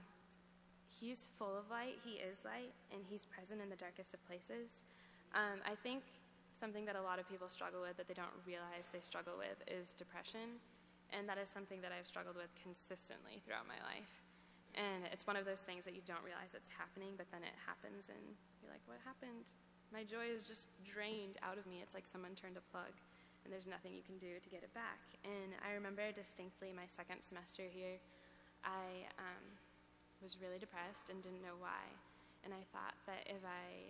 he's 0.88 1.28
full 1.38 1.58
of 1.58 1.70
light, 1.70 2.00
He 2.04 2.22
is 2.22 2.46
light, 2.46 2.72
and 2.94 3.02
He's 3.10 3.26
present 3.26 3.62
in 3.62 3.70
the 3.70 3.80
darkest 3.80 4.14
of 4.14 4.22
places. 4.28 4.88
Um, 5.36 5.60
I 5.68 5.76
think 5.76 6.04
something 6.56 6.86
that 6.86 6.96
a 6.96 7.02
lot 7.02 7.20
of 7.20 7.28
people 7.30 7.48
struggle 7.48 7.82
with 7.82 7.98
that 7.98 8.08
they 8.08 8.14
don't 8.14 8.36
realize 8.48 8.90
they 8.92 9.04
struggle 9.04 9.34
with 9.38 9.60
is 9.68 9.94
depression. 9.94 10.60
And 11.10 11.26
that 11.28 11.42
is 11.42 11.50
something 11.50 11.82
that 11.82 11.90
I've 11.90 12.06
struggled 12.06 12.38
with 12.38 12.54
consistently 12.54 13.42
throughout 13.42 13.66
my 13.66 13.82
life. 13.82 14.22
And 14.78 15.10
it's 15.10 15.26
one 15.26 15.34
of 15.34 15.44
those 15.44 15.66
things 15.66 15.84
that 15.90 15.98
you 15.98 16.06
don't 16.06 16.22
realize 16.22 16.54
it's 16.54 16.70
happening, 16.70 17.18
but 17.18 17.26
then 17.34 17.42
it 17.42 17.58
happens, 17.66 18.14
and 18.14 18.22
you're 18.62 18.70
like, 18.70 18.86
what 18.86 19.02
happened? 19.02 19.50
My 19.90 20.06
joy 20.06 20.30
is 20.30 20.46
just 20.46 20.70
drained 20.86 21.42
out 21.42 21.58
of 21.58 21.66
me. 21.66 21.82
It's 21.82 21.98
like 21.98 22.06
someone 22.06 22.38
turned 22.38 22.62
a 22.62 22.66
plug, 22.70 22.94
and 23.42 23.50
there's 23.50 23.66
nothing 23.66 23.98
you 23.98 24.06
can 24.06 24.22
do 24.22 24.38
to 24.38 24.50
get 24.54 24.62
it 24.62 24.70
back. 24.78 25.02
And 25.26 25.58
I 25.66 25.74
remember 25.74 26.06
distinctly 26.14 26.70
my 26.70 26.86
second 26.86 27.26
semester 27.26 27.66
here, 27.66 27.98
I 28.62 29.10
um, 29.18 29.46
was 30.22 30.38
really 30.38 30.62
depressed 30.62 31.10
and 31.10 31.18
didn't 31.26 31.42
know 31.42 31.58
why. 31.58 31.90
And 32.46 32.54
I 32.54 32.64
thought 32.70 32.96
that 33.10 33.26
if 33.26 33.42
I 33.42 33.90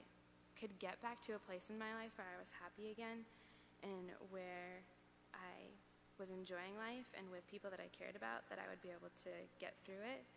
could 0.56 0.72
get 0.80 0.96
back 1.04 1.22
to 1.28 1.36
a 1.36 1.42
place 1.44 1.68
in 1.70 1.78
my 1.78 1.92
life 1.96 2.16
where 2.16 2.28
I 2.28 2.40
was 2.40 2.52
happy 2.56 2.92
again 2.92 3.24
and 3.84 4.12
where 4.32 4.84
I 5.32 5.72
was 6.20 6.30
enjoying 6.30 6.76
life 6.76 7.08
and 7.16 7.26
with 7.32 7.48
people 7.48 7.72
that 7.72 7.80
I 7.80 7.88
cared 7.96 8.20
about, 8.20 8.46
that 8.52 8.60
I 8.60 8.68
would 8.68 8.84
be 8.84 8.92
able 8.92 9.10
to 9.24 9.34
get 9.58 9.80
through 9.88 10.04
it. 10.04 10.28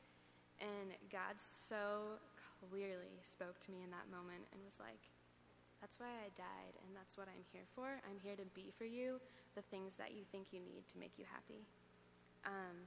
And 0.62 0.94
God 1.10 1.36
so 1.36 2.22
clearly 2.70 3.18
spoke 3.26 3.58
to 3.66 3.74
me 3.74 3.82
in 3.82 3.90
that 3.90 4.06
moment 4.06 4.46
and 4.54 4.62
was 4.62 4.78
like, 4.78 5.10
That's 5.82 5.98
why 5.98 6.14
I 6.22 6.30
died, 6.38 6.78
and 6.86 6.94
that's 6.94 7.18
what 7.18 7.26
I'm 7.26 7.42
here 7.50 7.66
for. 7.74 7.98
I'm 8.06 8.22
here 8.22 8.38
to 8.38 8.46
be 8.54 8.70
for 8.70 8.86
you 8.86 9.18
the 9.58 9.66
things 9.74 9.98
that 9.98 10.14
you 10.14 10.22
think 10.30 10.54
you 10.54 10.62
need 10.62 10.86
to 10.94 11.02
make 11.02 11.18
you 11.18 11.26
happy. 11.26 11.66
Um, 12.46 12.86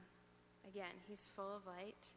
again, 0.64 0.96
He's 1.04 1.28
full 1.36 1.52
of 1.52 1.68
light, 1.68 2.08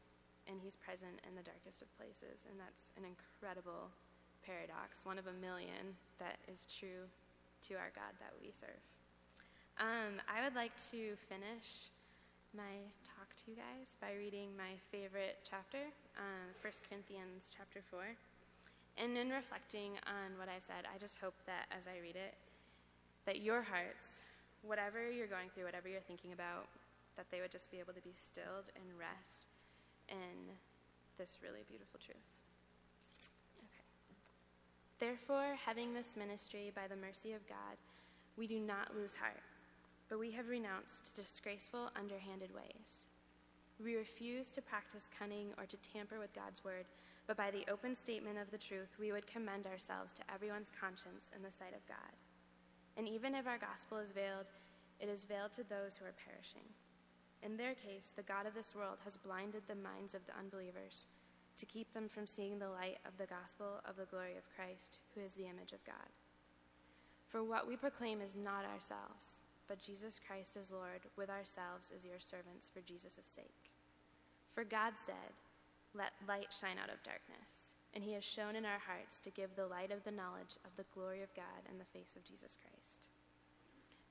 and 0.47 0.63
He's 0.63 0.79
present 0.79 1.19
in 1.27 1.35
the 1.35 1.43
darkest 1.43 1.83
of 1.83 1.91
places, 1.99 2.47
and 2.47 2.55
that's 2.55 2.95
an 2.95 3.03
incredible 3.03 3.91
paradox, 4.39 5.03
one 5.03 5.19
of 5.19 5.27
a 5.27 5.35
million 5.35 5.99
that 6.23 6.39
is 6.47 6.63
true 6.63 7.11
to 7.67 7.75
our 7.75 7.91
God 7.91 8.15
that 8.23 8.31
we 8.39 8.55
serve. 8.55 8.79
Um, 9.79 10.19
I 10.27 10.43
would 10.43 10.55
like 10.59 10.75
to 10.91 11.15
finish 11.31 11.87
my 12.51 12.83
talk 13.07 13.31
to 13.31 13.43
you 13.47 13.55
guys 13.55 13.95
by 14.03 14.11
reading 14.11 14.51
my 14.59 14.75
favorite 14.91 15.39
chapter, 15.47 15.87
uh, 16.19 16.51
1 16.59 16.83
Corinthians 16.83 17.47
chapter 17.55 17.79
4. 17.87 18.03
And 18.99 19.15
in 19.15 19.31
reflecting 19.31 19.95
on 20.03 20.35
what 20.35 20.51
I've 20.51 20.67
said, 20.67 20.83
I 20.83 20.99
just 20.99 21.15
hope 21.23 21.39
that 21.47 21.71
as 21.71 21.87
I 21.87 22.03
read 22.03 22.19
it, 22.19 22.35
that 23.23 23.39
your 23.39 23.63
hearts 23.63 24.19
whatever 24.67 25.09
you're 25.09 25.31
going 25.31 25.47
through, 25.55 25.63
whatever 25.63 25.87
you're 25.87 26.03
thinking 26.03 26.33
about, 26.33 26.67
that 27.15 27.31
they 27.31 27.39
would 27.39 27.51
just 27.51 27.71
be 27.71 27.79
able 27.79 27.93
to 27.93 28.03
be 28.03 28.11
stilled 28.11 28.67
and 28.75 28.83
rest 28.99 29.47
in 30.11 30.51
this 31.17 31.39
really 31.39 31.63
beautiful 31.67 31.99
truth. 32.03 32.27
Okay. 33.63 33.87
Therefore, 34.99 35.55
having 35.55 35.93
this 35.93 36.19
ministry 36.19 36.71
by 36.75 36.91
the 36.91 36.99
mercy 36.99 37.31
of 37.31 37.47
God, 37.47 37.79
we 38.35 38.47
do 38.47 38.59
not 38.59 38.95
lose 38.95 39.15
heart, 39.15 39.39
but 40.09 40.19
we 40.19 40.31
have 40.31 40.49
renounced 40.49 41.15
disgraceful, 41.15 41.91
underhanded 41.95 42.53
ways. 42.53 43.05
We 43.81 43.95
refuse 43.95 44.51
to 44.51 44.61
practice 44.61 45.09
cunning 45.17 45.53
or 45.57 45.65
to 45.65 45.77
tamper 45.77 46.19
with 46.19 46.33
God's 46.33 46.63
word, 46.65 46.85
but 47.27 47.37
by 47.37 47.51
the 47.51 47.65
open 47.71 47.95
statement 47.95 48.37
of 48.37 48.51
the 48.51 48.57
truth, 48.57 48.97
we 48.99 49.11
would 49.11 49.27
commend 49.27 49.67
ourselves 49.67 50.13
to 50.13 50.33
everyone's 50.33 50.71
conscience 50.77 51.31
in 51.35 51.43
the 51.43 51.51
sight 51.51 51.75
of 51.75 51.87
God. 51.87 52.17
And 52.97 53.07
even 53.07 53.35
if 53.35 53.47
our 53.47 53.59
gospel 53.59 53.99
is 53.99 54.11
veiled, 54.11 54.47
it 54.99 55.07
is 55.07 55.23
veiled 55.23 55.53
to 55.53 55.63
those 55.63 55.95
who 55.95 56.05
are 56.05 56.25
perishing. 56.25 56.67
In 57.41 57.55
their 57.55 57.75
case, 57.75 58.11
the 58.13 58.23
God 58.23 58.45
of 58.45 58.53
this 58.53 58.75
world 58.75 58.97
has 59.05 59.15
blinded 59.15 59.63
the 59.67 59.75
minds 59.75 60.13
of 60.13 60.25
the 60.25 60.37
unbelievers 60.37 61.07
to 61.57 61.65
keep 61.65 61.93
them 61.93 62.09
from 62.09 62.27
seeing 62.27 62.59
the 62.59 62.69
light 62.69 62.97
of 63.05 63.17
the 63.17 63.27
gospel 63.27 63.79
of 63.87 63.95
the 63.95 64.05
glory 64.05 64.35
of 64.37 64.49
Christ, 64.55 64.97
who 65.13 65.21
is 65.21 65.35
the 65.35 65.47
image 65.47 65.71
of 65.71 65.83
God. 65.85 66.11
For 67.29 67.43
what 67.43 67.67
we 67.67 67.77
proclaim 67.77 68.21
is 68.21 68.35
not 68.35 68.65
ourselves, 68.65 69.39
but 69.69 69.79
Jesus 69.79 70.19
Christ 70.19 70.57
is 70.57 70.73
Lord, 70.73 71.05
with 71.15 71.29
ourselves 71.29 71.93
as 71.95 72.03
your 72.03 72.19
servants 72.19 72.67
for 72.67 72.81
Jesus' 72.81 73.21
sake. 73.23 73.69
For 74.51 74.63
God 74.65 74.93
said, 74.97 75.37
Let 75.93 76.11
light 76.27 76.49
shine 76.49 76.81
out 76.81 76.89
of 76.89 77.05
darkness, 77.05 77.77
and 77.93 78.03
he 78.03 78.13
has 78.13 78.25
shown 78.25 78.57
in 78.57 78.65
our 78.65 78.81
hearts 78.81 79.21
to 79.21 79.29
give 79.29 79.55
the 79.55 79.69
light 79.69 79.91
of 79.91 80.03
the 80.03 80.11
knowledge 80.11 80.57
of 80.65 80.73
the 80.75 80.89
glory 80.91 81.21
of 81.21 81.33
God 81.37 81.69
in 81.71 81.77
the 81.77 81.85
face 81.93 82.17
of 82.17 82.25
Jesus 82.25 82.57
Christ. 82.57 83.07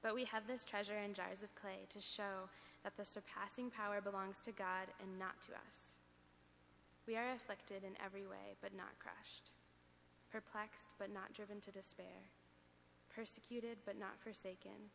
But 0.00 0.14
we 0.14 0.24
have 0.30 0.46
this 0.46 0.64
treasure 0.64 0.96
in 0.96 1.12
jars 1.12 1.42
of 1.42 1.52
clay 1.58 1.90
to 1.90 2.00
show 2.00 2.46
that 2.84 2.96
the 2.96 3.04
surpassing 3.04 3.68
power 3.68 4.00
belongs 4.00 4.38
to 4.46 4.54
God 4.54 4.94
and 5.02 5.18
not 5.18 5.42
to 5.42 5.58
us. 5.66 5.98
We 7.06 7.16
are 7.16 7.34
afflicted 7.34 7.82
in 7.82 7.98
every 7.98 8.30
way, 8.30 8.54
but 8.62 8.76
not 8.76 9.02
crushed, 9.02 9.50
perplexed, 10.30 10.94
but 11.02 11.12
not 11.12 11.34
driven 11.34 11.58
to 11.66 11.74
despair, 11.74 12.30
persecuted, 13.10 13.78
but 13.84 13.98
not 13.98 14.22
forsaken, 14.22 14.94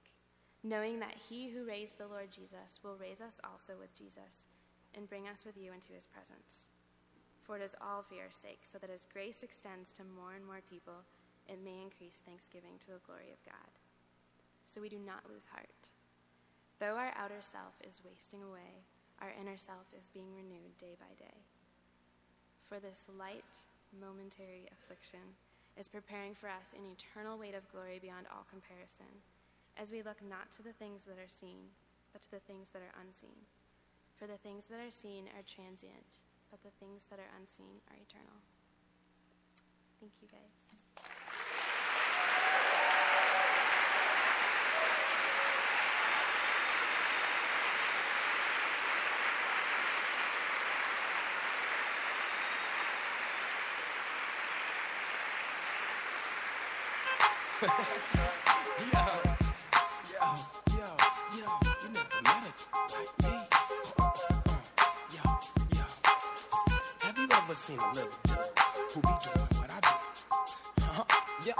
knowing 0.63 0.99
that 0.99 1.15
he 1.29 1.49
who 1.49 1.65
raised 1.65 1.97
the 1.97 2.07
Lord 2.07 2.31
Jesus 2.31 2.79
will 2.83 2.95
raise 2.95 3.21
us 3.21 3.39
also 3.43 3.73
with 3.79 3.97
Jesus 3.97 4.47
and 4.95 5.09
bring 5.09 5.27
us 5.27 5.45
with 5.45 5.57
you 5.57 5.73
into 5.73 5.93
his 5.93 6.05
presence. 6.05 6.69
For 7.43 7.57
it 7.57 7.63
is 7.63 7.75
all 7.81 8.03
for 8.03 8.15
your 8.15 8.29
sake, 8.29 8.61
so 8.63 8.77
that 8.77 8.89
as 8.89 9.07
grace 9.11 9.41
extends 9.41 9.91
to 9.93 10.03
more 10.03 10.33
and 10.35 10.45
more 10.45 10.61
people, 10.69 11.03
it 11.47 11.57
may 11.63 11.81
increase 11.81 12.21
thanksgiving 12.23 12.77
to 12.81 12.91
the 12.91 13.03
glory 13.05 13.33
of 13.33 13.43
God 13.45 13.71
so 14.71 14.79
we 14.79 14.87
do 14.87 15.03
not 15.03 15.27
lose 15.27 15.51
heart. 15.51 15.91
Though 16.79 16.95
our 16.95 17.11
outer 17.19 17.43
self 17.43 17.75
is 17.83 17.99
wasting 18.07 18.41
away, 18.41 18.87
our 19.19 19.35
inner 19.35 19.57
self 19.57 19.91
is 19.91 20.09
being 20.09 20.31
renewed 20.33 20.79
day 20.79 20.95
by 20.95 21.11
day. 21.19 21.43
For 22.71 22.79
this 22.79 23.05
light, 23.19 23.67
momentary 23.91 24.71
affliction 24.71 25.35
is 25.75 25.91
preparing 25.91 26.33
for 26.33 26.47
us 26.47 26.71
an 26.71 26.87
eternal 26.87 27.37
weight 27.37 27.53
of 27.53 27.67
glory 27.67 27.99
beyond 27.99 28.31
all 28.31 28.47
comparison, 28.49 29.11
as 29.77 29.91
we 29.91 30.01
look 30.01 30.17
not 30.27 30.51
to 30.51 30.63
the 30.63 30.73
things 30.73 31.05
that 31.05 31.17
are 31.17 31.29
seen, 31.29 31.71
but 32.13 32.21
to 32.23 32.31
the 32.31 32.39
things 32.39 32.69
that 32.69 32.81
are 32.81 32.93
unseen. 33.01 33.45
For 34.15 34.27
the 34.27 34.37
things 34.37 34.65
that 34.67 34.79
are 34.79 34.91
seen 34.91 35.25
are 35.35 35.43
transient, 35.45 36.19
but 36.49 36.61
the 36.63 36.71
things 36.79 37.05
that 37.09 37.19
are 37.19 37.31
unseen 37.39 37.81
are 37.89 37.97
eternal. 37.97 38.41
Thank 39.99 40.13
you, 40.21 40.27
guys. 40.27 40.67
yo, 59.31 59.40
seen 67.61 67.77
a 67.77 67.93
little 67.93 68.09
dude 68.23 68.37
who 68.91 69.01
be 69.01 69.15
doing 69.23 69.47
what 69.59 69.69
I 69.69 69.79
do? 69.79 69.93
Uh-huh. 70.81 71.03
Yeah. 71.45 71.53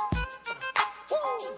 Woo. 1.12 1.54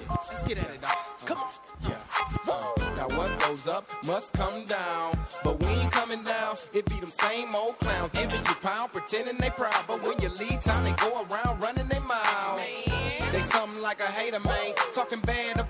Yeah. 0.00 0.16
Let's 0.30 0.42
get 0.48 0.58
at 0.64 0.74
it, 0.74 0.80
dog. 0.80 0.96
Come 1.26 1.38
on. 1.38 1.50
Yeah. 1.82 2.96
Now 2.96 3.16
what 3.18 3.38
goes 3.40 3.68
up 3.68 3.84
must 4.06 4.32
come 4.32 4.64
down, 4.64 5.18
but 5.44 5.60
we 5.60 5.66
ain't 5.66 5.92
coming 5.92 6.22
down. 6.22 6.56
It 6.72 6.86
be 6.86 7.00
them 7.00 7.10
same 7.10 7.54
old 7.54 7.78
clowns 7.80 8.12
giving 8.12 8.40
you 8.40 8.54
pound, 8.62 8.92
pretending 8.94 9.36
they 9.36 9.50
proud, 9.50 9.84
but 9.86 10.02
when 10.02 10.18
you 10.20 10.30
leave 10.30 10.60
town, 10.60 10.82
they 10.84 10.92
go 10.92 11.26
around 11.30 11.62
running 11.62 11.86
their 11.88 12.04
mouth. 12.04 12.60
They 13.30 13.42
something 13.42 13.82
like 13.82 14.00
a 14.00 14.06
hater, 14.06 14.40
man. 14.40 14.74
Talking 14.92 15.20
bad 15.20 15.60
about 15.60 15.69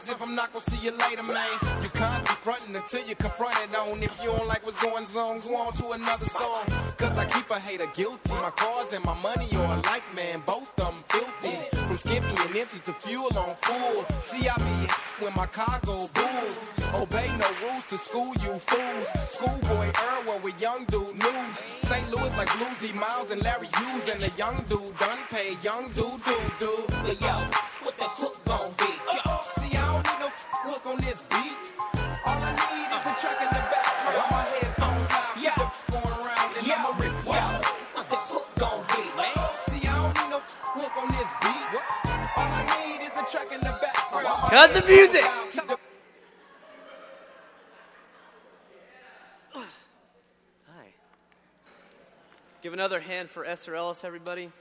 the 0.00 0.06
players 0.06 0.16
if 0.16 0.22
I'm 0.22 0.34
not 0.34 0.52
gonna 0.52 0.64
see 0.64 0.84
you 0.84 0.92
later, 0.92 1.22
man. 1.22 1.46
You 1.82 1.88
can't 1.90 2.24
be 2.24 2.32
fronting 2.42 2.76
until 2.76 3.06
you 3.06 3.14
confront 3.14 3.56
it 3.64 3.76
on. 3.76 4.02
If 4.02 4.22
you 4.22 4.30
don't 4.30 4.46
like 4.46 4.64
what's 4.64 4.80
going 4.82 5.04
on, 5.04 5.40
go 5.40 5.56
on 5.56 5.72
to 5.74 5.90
another 5.90 6.26
song. 6.26 6.64
Cause 6.96 7.16
I 7.16 7.24
keep 7.26 7.50
a 7.50 7.58
hater 7.58 7.90
guilty. 7.94 8.32
My 8.34 8.50
cars 8.50 8.92
and 8.92 9.04
my 9.04 9.14
money 9.20 9.48
are 9.56 9.78
alike, 9.78 10.04
man. 10.16 10.42
Both 10.46 10.72
of 10.80 10.94
them 10.94 11.04
filthy. 11.08 11.76
From 11.76 11.96
skipping 11.96 12.38
and 12.38 12.56
empty 12.56 12.80
to 12.80 12.92
fuel 12.92 13.30
on 13.36 13.54
full. 13.62 14.04
See, 14.22 14.48
I 14.48 14.56
be 14.58 15.24
when 15.24 15.34
my 15.34 15.46
cargo 15.46 16.08
bulls. 16.14 16.74
Obey 16.94 17.28
no 17.38 17.48
rules 17.62 17.84
to 17.88 17.98
school 17.98 18.32
you 18.42 18.54
fools. 18.54 19.06
Schoolboy 19.28 19.92
Earl 20.08 20.40
with 20.42 20.60
young 20.60 20.84
dude 20.86 21.14
news. 21.14 21.56
St. 21.78 22.10
Louis 22.10 22.36
like 22.36 22.50
Blues 22.56 22.78
D 22.80 22.92
Miles 22.92 23.30
and 23.30 23.42
Larry 23.42 23.68
Hughes. 23.78 24.08
And 24.12 24.20
the 24.20 24.30
young 24.36 24.56
dude 24.68 24.96
done 24.98 25.18
pay 25.30 25.56
young 25.62 25.88
dude 25.92 26.20
dude 26.24 26.58
dude. 26.58 27.20
Yo, 27.20 27.34
what 27.82 27.96
that 27.98 28.12
hook 28.20 28.36
gon' 28.44 28.72
be? 28.78 28.90
Uh, 29.24 29.39
hook 30.64 30.86
on 30.86 30.96
this 30.98 31.22
beat. 31.30 31.74
All 32.26 32.40
I 32.42 32.52
need 32.52 32.90
is 32.90 33.02
the 33.04 33.14
track 33.20 33.38
in 33.40 33.48
the 33.48 33.62
background. 33.70 34.30
My 34.30 34.42
headphones 34.48 35.06
loud, 35.10 35.34
keep 35.34 35.44
Yeah. 35.44 35.56
the 35.56 35.92
going 35.92 36.14
around, 36.20 36.50
and 36.56 36.66
Yo, 36.66 36.74
I'ma 36.74 36.90
rip 37.00 37.16
yo, 37.24 37.40
what 37.94 38.06
that 38.10 38.24
hook 38.30 38.46
gon' 38.58 38.82
be, 38.92 39.02
man? 39.16 39.34
See, 39.52 39.82
I 39.86 39.90
don't 39.96 40.14
need 40.16 40.30
no 40.30 40.40
hook 40.78 40.94
on 40.96 41.08
this 41.16 41.30
beat. 41.40 41.66
All 42.36 42.50
I 42.52 42.62
need 42.76 43.00
is 43.04 43.10
the 43.10 43.24
track 43.30 43.52
in 43.52 43.60
the 43.60 43.74
background. 43.80 44.42
My 44.42 44.48
Cut 44.50 44.74
the 44.74 44.82
music. 44.86 45.22
headphones 45.22 45.56
loud, 45.56 45.66
keep 45.66 45.66
the- 45.68 45.78
Hi. 50.76 50.94
Give 52.62 52.72
another 52.72 53.00
hand 53.00 53.30
for 53.30 53.44
Esther 53.44 53.74
Ellis, 53.74 54.04
everybody. 54.04 54.52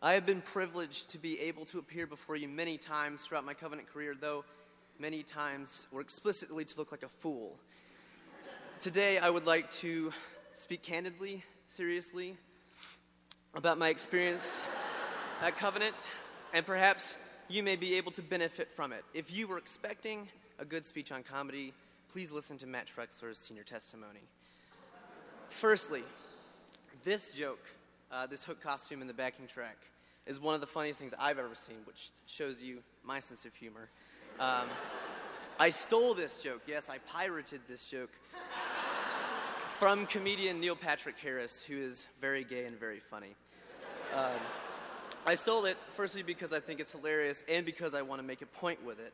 I 0.00 0.12
have 0.12 0.24
been 0.24 0.42
privileged 0.42 1.10
to 1.10 1.18
be 1.18 1.40
able 1.40 1.64
to 1.66 1.80
appear 1.80 2.06
before 2.06 2.36
you 2.36 2.46
many 2.46 2.78
times 2.78 3.22
throughout 3.22 3.44
my 3.44 3.52
covenant 3.52 3.92
career, 3.92 4.14
though 4.14 4.44
many 5.00 5.24
times 5.24 5.88
were 5.90 6.00
explicitly 6.00 6.64
to 6.66 6.76
look 6.76 6.92
like 6.92 7.02
a 7.02 7.08
fool. 7.08 7.56
Today, 8.78 9.18
I 9.18 9.28
would 9.28 9.44
like 9.44 9.68
to 9.72 10.12
speak 10.54 10.84
candidly, 10.84 11.42
seriously, 11.66 12.36
about 13.54 13.76
my 13.76 13.88
experience 13.88 14.62
at 15.42 15.56
Covenant, 15.56 15.96
and 16.54 16.64
perhaps 16.64 17.16
you 17.48 17.64
may 17.64 17.74
be 17.74 17.94
able 17.96 18.12
to 18.12 18.22
benefit 18.22 18.72
from 18.72 18.92
it. 18.92 19.04
If 19.14 19.32
you 19.32 19.48
were 19.48 19.58
expecting 19.58 20.28
a 20.60 20.64
good 20.64 20.86
speech 20.86 21.10
on 21.10 21.24
comedy, 21.24 21.74
please 22.12 22.30
listen 22.30 22.56
to 22.58 22.68
Matt 22.68 22.86
Trexler's 22.86 23.38
senior 23.38 23.64
testimony. 23.64 24.28
Firstly, 25.48 26.04
this 27.02 27.30
joke, 27.30 27.64
uh, 28.10 28.26
this 28.26 28.44
hook 28.44 28.60
costume 28.60 29.00
and 29.00 29.08
the 29.08 29.14
backing 29.14 29.46
track, 29.46 29.76
is 30.26 30.40
one 30.40 30.54
of 30.54 30.60
the 30.60 30.66
funniest 30.66 30.98
things 30.98 31.14
I've 31.18 31.38
ever 31.38 31.54
seen, 31.54 31.76
which 31.84 32.10
shows 32.26 32.60
you 32.60 32.78
my 33.04 33.20
sense 33.20 33.44
of 33.44 33.54
humor. 33.54 33.88
Um, 34.38 34.68
I 35.58 35.70
stole 35.70 36.14
this 36.14 36.38
joke, 36.42 36.62
yes, 36.66 36.88
I 36.88 36.98
pirated 36.98 37.60
this 37.68 37.88
joke 37.90 38.10
from 39.78 40.06
comedian 40.06 40.60
Neil 40.60 40.76
Patrick 40.76 41.18
Harris, 41.18 41.62
who 41.62 41.76
is 41.78 42.06
very 42.20 42.44
gay 42.44 42.64
and 42.64 42.78
very 42.78 43.00
funny. 43.00 43.34
Um, 44.14 44.40
I 45.26 45.34
stole 45.34 45.66
it 45.66 45.76
firstly 45.94 46.22
because 46.22 46.52
I 46.52 46.60
think 46.60 46.80
it's 46.80 46.92
hilarious 46.92 47.42
and 47.48 47.66
because 47.66 47.94
I 47.94 48.02
want 48.02 48.20
to 48.20 48.26
make 48.26 48.42
a 48.42 48.46
point 48.46 48.84
with 48.84 48.98
it. 48.98 49.12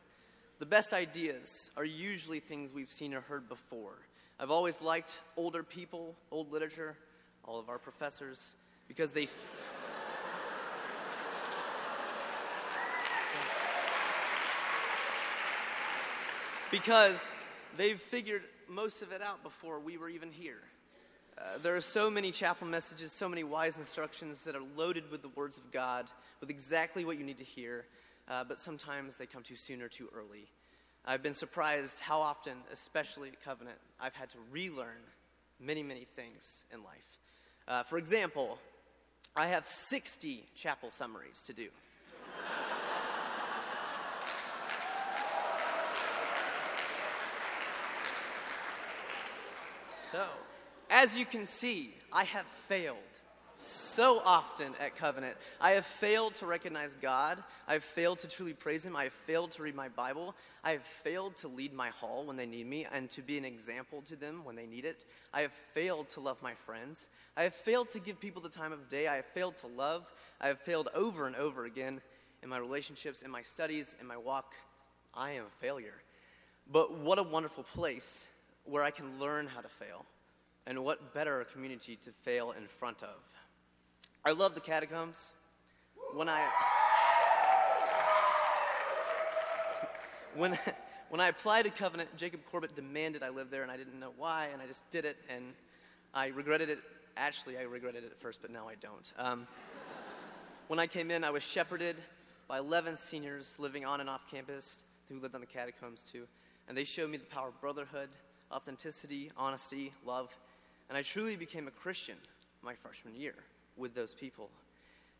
The 0.58 0.66
best 0.66 0.92
ideas 0.92 1.70
are 1.76 1.84
usually 1.84 2.40
things 2.40 2.72
we've 2.72 2.92
seen 2.92 3.14
or 3.14 3.20
heard 3.20 3.48
before. 3.48 3.98
I've 4.38 4.50
always 4.50 4.80
liked 4.80 5.18
older 5.36 5.62
people, 5.62 6.14
old 6.30 6.52
literature, 6.52 6.96
all 7.44 7.58
of 7.58 7.68
our 7.68 7.78
professors, 7.78 8.54
because 8.88 9.10
they. 9.10 9.24
F- 9.24 9.50
because 16.70 17.30
they've 17.76 18.00
figured 18.00 18.42
most 18.68 19.00
of 19.00 19.12
it 19.12 19.22
out 19.22 19.44
before 19.44 19.78
we 19.78 19.96
were 19.96 20.08
even 20.08 20.32
here. 20.32 20.62
Uh, 21.38 21.58
there 21.62 21.76
are 21.76 21.80
so 21.80 22.10
many 22.10 22.30
chapel 22.30 22.66
messages, 22.66 23.12
so 23.12 23.28
many 23.28 23.44
wise 23.44 23.78
instructions 23.78 24.42
that 24.44 24.56
are 24.56 24.62
loaded 24.76 25.08
with 25.10 25.22
the 25.22 25.28
words 25.28 25.58
of 25.58 25.70
God, 25.70 26.06
with 26.40 26.50
exactly 26.50 27.04
what 27.04 27.18
you 27.18 27.24
need 27.24 27.38
to 27.38 27.44
hear, 27.44 27.84
uh, 28.28 28.44
but 28.44 28.60
sometimes 28.60 29.16
they 29.16 29.26
come 29.26 29.42
too 29.42 29.56
soon 29.56 29.82
or 29.82 29.88
too 29.88 30.08
early. 30.16 30.48
I've 31.04 31.22
been 31.22 31.34
surprised 31.34 32.00
how 32.00 32.20
often, 32.20 32.54
especially 32.72 33.28
at 33.28 33.42
Covenant, 33.44 33.78
I've 34.00 34.14
had 34.14 34.30
to 34.30 34.38
relearn 34.50 35.02
many, 35.60 35.82
many 35.82 36.04
things 36.16 36.64
in 36.72 36.82
life. 36.82 37.18
Uh, 37.68 37.82
for 37.82 37.98
example, 37.98 38.58
I 39.36 39.48
have 39.48 39.66
60 39.66 40.44
chapel 40.54 40.90
summaries 40.92 41.42
to 41.46 41.52
do. 41.52 41.68
so, 50.12 50.24
as 50.88 51.16
you 51.16 51.26
can 51.26 51.48
see, 51.48 51.94
I 52.12 52.22
have 52.24 52.46
failed 52.68 52.98
so 53.56 54.20
often 54.24 54.72
at 54.80 54.96
Covenant. 54.96 55.36
I 55.60 55.72
have 55.72 55.86
failed 55.86 56.34
to 56.36 56.46
recognize 56.46 56.94
God. 57.00 57.42
I 57.66 57.74
have 57.74 57.84
failed 57.84 58.18
to 58.20 58.28
truly 58.28 58.52
praise 58.52 58.84
Him. 58.84 58.96
I 58.96 59.04
have 59.04 59.12
failed 59.12 59.52
to 59.52 59.62
read 59.62 59.74
my 59.74 59.88
Bible. 59.88 60.34
I 60.62 60.72
have 60.72 60.82
failed 60.82 61.36
to 61.38 61.48
lead 61.48 61.72
my 61.72 61.90
hall 61.90 62.24
when 62.24 62.36
they 62.36 62.46
need 62.46 62.66
me 62.66 62.86
and 62.92 63.08
to 63.10 63.22
be 63.22 63.38
an 63.38 63.44
example 63.44 64.02
to 64.08 64.16
them 64.16 64.44
when 64.44 64.56
they 64.56 64.66
need 64.66 64.84
it. 64.84 65.04
I 65.32 65.42
have 65.42 65.52
failed 65.52 66.08
to 66.10 66.20
love 66.20 66.42
my 66.42 66.54
friends. 66.54 67.08
I 67.36 67.44
have 67.44 67.54
failed 67.54 67.90
to 67.90 68.00
give 68.00 68.20
people 68.20 68.42
the 68.42 68.48
time 68.48 68.72
of 68.72 68.88
day. 68.88 69.06
I 69.06 69.16
have 69.16 69.26
failed 69.26 69.56
to 69.58 69.66
love. 69.66 70.12
I 70.40 70.48
have 70.48 70.60
failed 70.60 70.88
over 70.94 71.26
and 71.26 71.36
over 71.36 71.64
again 71.64 72.00
in 72.42 72.48
my 72.48 72.58
relationships, 72.58 73.22
in 73.22 73.30
my 73.30 73.42
studies, 73.42 73.94
in 74.00 74.06
my 74.06 74.16
walk. 74.16 74.54
I 75.14 75.32
am 75.32 75.44
a 75.44 75.60
failure. 75.60 75.94
But 76.70 76.98
what 76.98 77.18
a 77.18 77.22
wonderful 77.22 77.64
place 77.64 78.26
where 78.64 78.82
I 78.82 78.90
can 78.90 79.18
learn 79.18 79.46
how 79.46 79.60
to 79.60 79.68
fail. 79.68 80.04
And 80.66 80.82
what 80.82 81.12
better 81.12 81.44
community 81.52 81.96
to 82.04 82.10
fail 82.22 82.52
in 82.52 82.66
front 82.66 83.02
of? 83.02 83.16
I 84.26 84.32
love 84.32 84.54
the 84.54 84.60
catacombs. 84.62 85.32
When 86.14 86.30
I 86.30 86.48
when 90.34 90.58
when 91.10 91.20
I 91.20 91.28
applied 91.28 91.64
to 91.64 91.70
Covenant, 91.70 92.08
Jacob 92.16 92.40
Corbett 92.50 92.74
demanded 92.74 93.22
I 93.22 93.28
live 93.28 93.50
there, 93.50 93.62
and 93.62 93.70
I 93.70 93.76
didn't 93.76 94.00
know 94.00 94.12
why, 94.16 94.48
and 94.50 94.62
I 94.62 94.66
just 94.66 94.88
did 94.88 95.04
it, 95.04 95.18
and 95.28 95.52
I 96.14 96.28
regretted 96.28 96.70
it. 96.70 96.78
Actually, 97.18 97.58
I 97.58 97.62
regretted 97.62 98.02
it 98.02 98.12
at 98.12 98.18
first, 98.18 98.40
but 98.40 98.50
now 98.50 98.66
I 98.66 98.76
don't. 98.76 99.12
Um, 99.18 99.46
when 100.68 100.78
I 100.78 100.86
came 100.86 101.10
in, 101.10 101.22
I 101.22 101.30
was 101.30 101.42
shepherded 101.42 101.96
by 102.48 102.58
11 102.58 102.96
seniors 102.96 103.56
living 103.58 103.84
on 103.84 104.00
and 104.00 104.08
off 104.08 104.22
campus 104.30 104.78
who 105.10 105.20
lived 105.20 105.34
on 105.34 105.42
the 105.42 105.46
catacombs 105.46 106.02
too, 106.02 106.26
and 106.66 106.76
they 106.76 106.84
showed 106.84 107.10
me 107.10 107.18
the 107.18 107.26
power 107.26 107.48
of 107.48 107.60
brotherhood, 107.60 108.08
authenticity, 108.50 109.30
honesty, 109.36 109.92
love, 110.06 110.34
and 110.88 110.96
I 110.96 111.02
truly 111.02 111.36
became 111.36 111.68
a 111.68 111.72
Christian 111.72 112.16
my 112.62 112.74
freshman 112.74 113.14
year 113.14 113.34
with 113.76 113.94
those 113.94 114.12
people. 114.12 114.50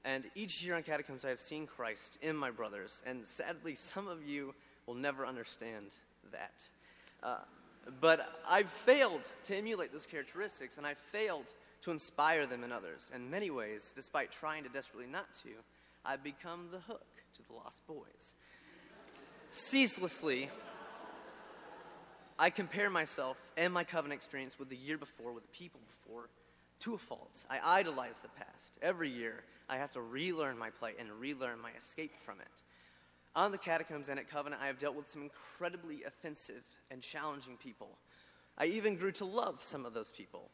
And 0.05 0.25
each 0.35 0.63
year 0.63 0.75
on 0.75 0.83
Catacombs, 0.83 1.25
I 1.25 1.31
have 1.31 1.39
seen 1.39 1.67
Christ 1.67 2.19
in 2.21 2.37
my 2.37 2.51
brothers. 2.51 3.03
And 3.07 3.27
sadly, 3.27 3.75
some 3.75 4.07
of 4.07 4.27
you 4.27 4.55
will 4.87 4.95
never 4.95 5.27
understand 5.27 5.87
that. 6.31 6.69
Uh, 7.23 7.39
but 8.01 8.29
I've 8.49 8.69
failed 8.69 9.23
to 9.45 9.57
emulate 9.57 9.93
those 9.93 10.07
characteristics, 10.07 10.77
and 10.77 10.87
I've 10.87 10.99
failed 10.99 11.47
to 11.83 11.91
inspire 11.91 12.47
them 12.47 12.65
in 12.65 12.73
others. 12.73 13.11
In 13.15 13.31
many 13.31 13.51
ways, 13.51 13.93
despite 13.95 14.31
trying 14.31 14.65
to 14.65 14.69
desperately 14.69 15.11
not 15.11 15.33
to, 15.43 15.51
I've 16.05 16.23
become 16.23 16.69
the 16.71 16.81
hook 16.81 17.07
to 17.37 17.43
the 17.49 17.55
lost 17.55 17.87
boys. 17.87 18.35
Ceaselessly, 19.53 20.51
I 22.39 22.51
compare 22.51 22.91
myself 22.91 23.37
and 23.57 23.73
my 23.73 23.85
covenant 23.85 24.19
experience 24.19 24.59
with 24.59 24.69
the 24.69 24.77
year 24.77 24.99
before, 24.99 25.33
with 25.33 25.45
the 25.45 25.57
people 25.57 25.81
before, 26.03 26.29
to 26.81 26.95
a 26.95 26.99
fault. 26.99 27.45
I 27.49 27.61
idolize 27.63 28.17
the 28.23 28.29
past. 28.29 28.79
Every 28.83 29.09
year, 29.09 29.45
I 29.69 29.77
have 29.77 29.93
to 29.93 30.01
relearn 30.01 30.59
my 30.59 30.71
plight 30.71 30.97
and 30.99 31.11
relearn 31.13 31.61
my 31.61 31.71
escape 31.79 32.13
from 32.25 32.41
it. 32.41 32.63
On 33.37 33.51
the 33.51 33.59
catacombs 33.59 34.09
and 34.09 34.19
at 34.19 34.31
Covenant, 34.31 34.63
I 34.63 34.67
have 34.67 34.79
dealt 34.79 34.95
with 34.95 35.11
some 35.11 35.23
incredibly 35.23 36.05
offensive 36.05 36.63
and 36.91 37.03
challenging 37.03 37.57
people. 37.57 37.99
I 38.57 38.67
even 38.67 38.97
grew 38.97 39.13
to 39.13 39.25
love 39.25 39.63
some 39.63 39.85
of 39.85 39.95
those 39.95 40.11
people. 40.11 40.51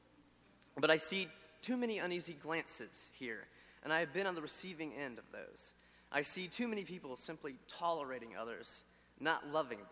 But 0.79 0.91
I 0.91 0.97
see 0.97 1.29
too 1.61 1.77
many 1.77 1.99
uneasy 1.99 2.37
glances 2.41 3.09
here, 3.13 3.47
and 3.85 3.93
I 3.93 4.01
have 4.01 4.15
been 4.15 4.27
on 4.27 4.35
the 4.35 4.41
receiving 4.41 4.95
end 4.95 5.19
of 5.19 5.25
those. 5.33 5.75
I 6.11 6.23
see 6.23 6.49
too 6.49 6.69
many 6.69 6.85
people 6.85 7.17
simply 7.17 7.57
tolerating 7.69 8.31
others, 8.39 8.85
not 9.21 9.47
loving 9.53 9.79
them. 9.79 9.87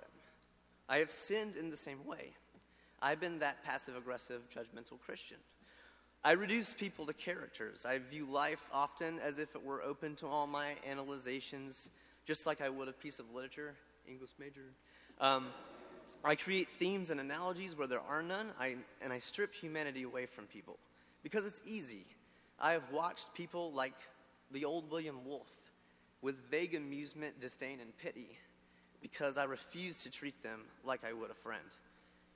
I 0.89 0.99
have 0.99 1.11
sinned 1.11 1.57
in 1.57 1.71
the 1.71 1.77
same 1.77 2.07
way. 2.07 2.33
I've 3.03 3.21
been 3.21 3.41
that 3.41 3.63
passive 3.63 3.97
aggressive, 3.97 4.43
judgmental 4.49 4.99
Christian. 4.99 5.37
I 6.25 6.33
reduce 6.33 6.73
people 6.73 7.07
to 7.07 7.13
characters. 7.13 7.87
I 7.87 7.99
view 7.99 8.25
life 8.25 8.69
often 8.73 9.21
as 9.21 9.39
if 9.39 9.55
it 9.55 9.65
were 9.65 9.83
open 9.83 10.17
to 10.17 10.27
all 10.27 10.47
my 10.47 10.75
analyzations, 10.89 11.91
just 12.27 12.45
like 12.45 12.61
I 12.61 12.69
would 12.69 12.89
a 12.89 12.93
piece 12.93 13.21
of 13.21 13.33
literature, 13.33 13.75
English 14.09 14.31
major. 14.39 14.73
Um, 15.21 15.47
I 16.25 16.35
create 16.35 16.69
themes 16.79 17.11
and 17.11 17.21
analogies 17.21 17.77
where 17.77 17.87
there 17.87 18.01
are 18.01 18.23
none, 18.23 18.51
I, 18.59 18.77
and 19.01 19.13
I 19.13 19.21
strip 19.21 19.55
humanity 19.55 20.03
away 20.03 20.27
from 20.27 20.47
people 20.47 20.79
because 21.23 21.47
it's 21.47 21.61
easy. 21.65 22.05
I 22.59 22.73
have 22.73 22.91
watched 22.93 23.33
people 23.35 23.73
like 23.73 23.95
the 24.51 24.65
old 24.65 24.91
William 24.91 25.25
Wolfe 25.25 25.47
with 26.21 26.51
vague 26.51 26.75
amusement, 26.75 27.39
disdain, 27.41 27.79
and 27.81 27.97
pity 27.97 28.37
because 29.01 29.37
I 29.37 29.45
refuse 29.45 30.03
to 30.03 30.11
treat 30.11 30.43
them 30.43 30.63
like 30.85 31.05
I 31.05 31.13
would 31.13 31.31
a 31.31 31.35
friend. 31.35 31.63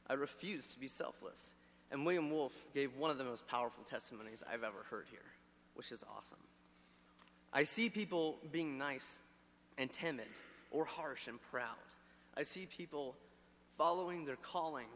I 0.09 0.12
refuse 0.12 0.68
to 0.68 0.79
be 0.79 0.87
selfless. 0.87 1.55
And 1.92 2.07
William 2.07 2.31
Wolfe 2.31 2.66
gave 2.72 2.96
one 2.96 3.11
of 3.11 3.18
the 3.18 3.24
most 3.24 3.46
powerful 3.46 3.85
testimonies 3.85 4.42
I've 4.50 4.64
ever 4.64 4.87
heard 4.88 5.05
here, 5.11 5.20
which 5.74 5.92
is 5.92 6.02
awesome. 6.16 6.38
I 7.52 7.64
see 7.64 7.90
people 7.90 8.38
being 8.50 8.78
nice 8.78 9.20
and 9.76 9.92
timid, 9.92 10.26
or 10.70 10.87
harsh 10.87 11.28
and 11.28 11.38
proud. 11.50 11.76
I 12.35 12.44
see 12.44 12.66
people 12.66 13.14
following 13.76 14.24
their 14.24 14.37
calling, 14.37 14.87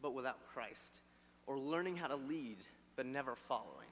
but 0.00 0.14
without 0.14 0.46
Christ, 0.46 1.00
or 1.48 1.58
learning 1.58 1.96
how 1.96 2.06
to 2.06 2.16
lead, 2.16 2.58
but 2.94 3.04
never 3.04 3.34
following. 3.34 3.88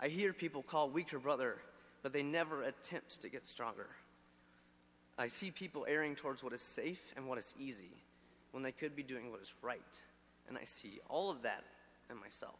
I 0.00 0.08
hear 0.08 0.32
people 0.32 0.64
call 0.64 0.90
weaker 0.90 1.20
brother, 1.20 1.58
but 2.02 2.12
they 2.12 2.24
never 2.24 2.64
attempt 2.64 3.22
to 3.22 3.28
get 3.28 3.46
stronger. 3.46 3.86
I 5.18 5.28
see 5.28 5.52
people 5.52 5.86
erring 5.88 6.16
towards 6.16 6.42
what 6.42 6.52
is 6.52 6.60
safe 6.60 7.12
and 7.16 7.28
what 7.28 7.38
is 7.38 7.54
easy 7.58 8.02
when 8.50 8.64
they 8.64 8.72
could 8.72 8.96
be 8.96 9.04
doing 9.04 9.30
what 9.30 9.40
is 9.40 9.54
right. 9.62 10.02
And 10.48 10.58
I 10.58 10.64
see 10.64 10.98
all 11.08 11.30
of 11.30 11.42
that 11.42 11.62
and 12.10 12.18
myself. 12.18 12.58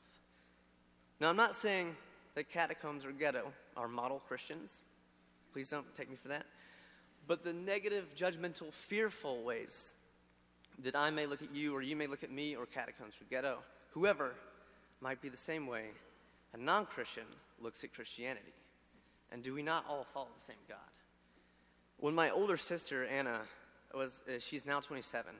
Now, 1.20 1.28
I'm 1.30 1.36
not 1.36 1.54
saying 1.54 1.96
that 2.34 2.50
catacombs 2.50 3.04
or 3.04 3.12
ghetto 3.12 3.52
are 3.76 3.88
model 3.88 4.20
Christians. 4.28 4.82
Please 5.52 5.70
don't 5.70 5.92
take 5.94 6.10
me 6.10 6.16
for 6.16 6.28
that. 6.28 6.46
But 7.26 7.42
the 7.42 7.52
negative, 7.52 8.06
judgmental, 8.16 8.72
fearful 8.72 9.42
ways 9.42 9.94
that 10.84 10.94
I 10.94 11.10
may 11.10 11.26
look 11.26 11.42
at 11.42 11.54
you 11.54 11.74
or 11.74 11.82
you 11.82 11.96
may 11.96 12.06
look 12.06 12.22
at 12.22 12.30
me 12.30 12.54
or 12.54 12.66
catacombs 12.66 13.14
or 13.20 13.24
ghetto, 13.30 13.58
whoever, 13.90 14.34
might 15.00 15.20
be 15.20 15.28
the 15.28 15.36
same 15.36 15.66
way 15.66 15.86
a 16.54 16.58
non 16.58 16.86
Christian 16.86 17.24
looks 17.60 17.82
at 17.84 17.94
Christianity. 17.94 18.52
And 19.32 19.42
do 19.42 19.54
we 19.54 19.62
not 19.62 19.84
all 19.88 20.06
follow 20.14 20.28
the 20.36 20.44
same 20.44 20.56
God? 20.68 20.78
When 21.98 22.14
my 22.14 22.30
older 22.30 22.56
sister, 22.56 23.06
Anna, 23.06 23.40
was, 23.94 24.22
uh, 24.28 24.38
she's 24.38 24.66
now 24.66 24.80
27, 24.80 25.32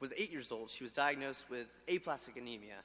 was 0.00 0.12
eight 0.16 0.30
years 0.30 0.50
old, 0.52 0.70
she 0.70 0.82
was 0.82 0.92
diagnosed 0.92 1.44
with 1.48 1.66
aplastic 1.88 2.36
anemia 2.36 2.78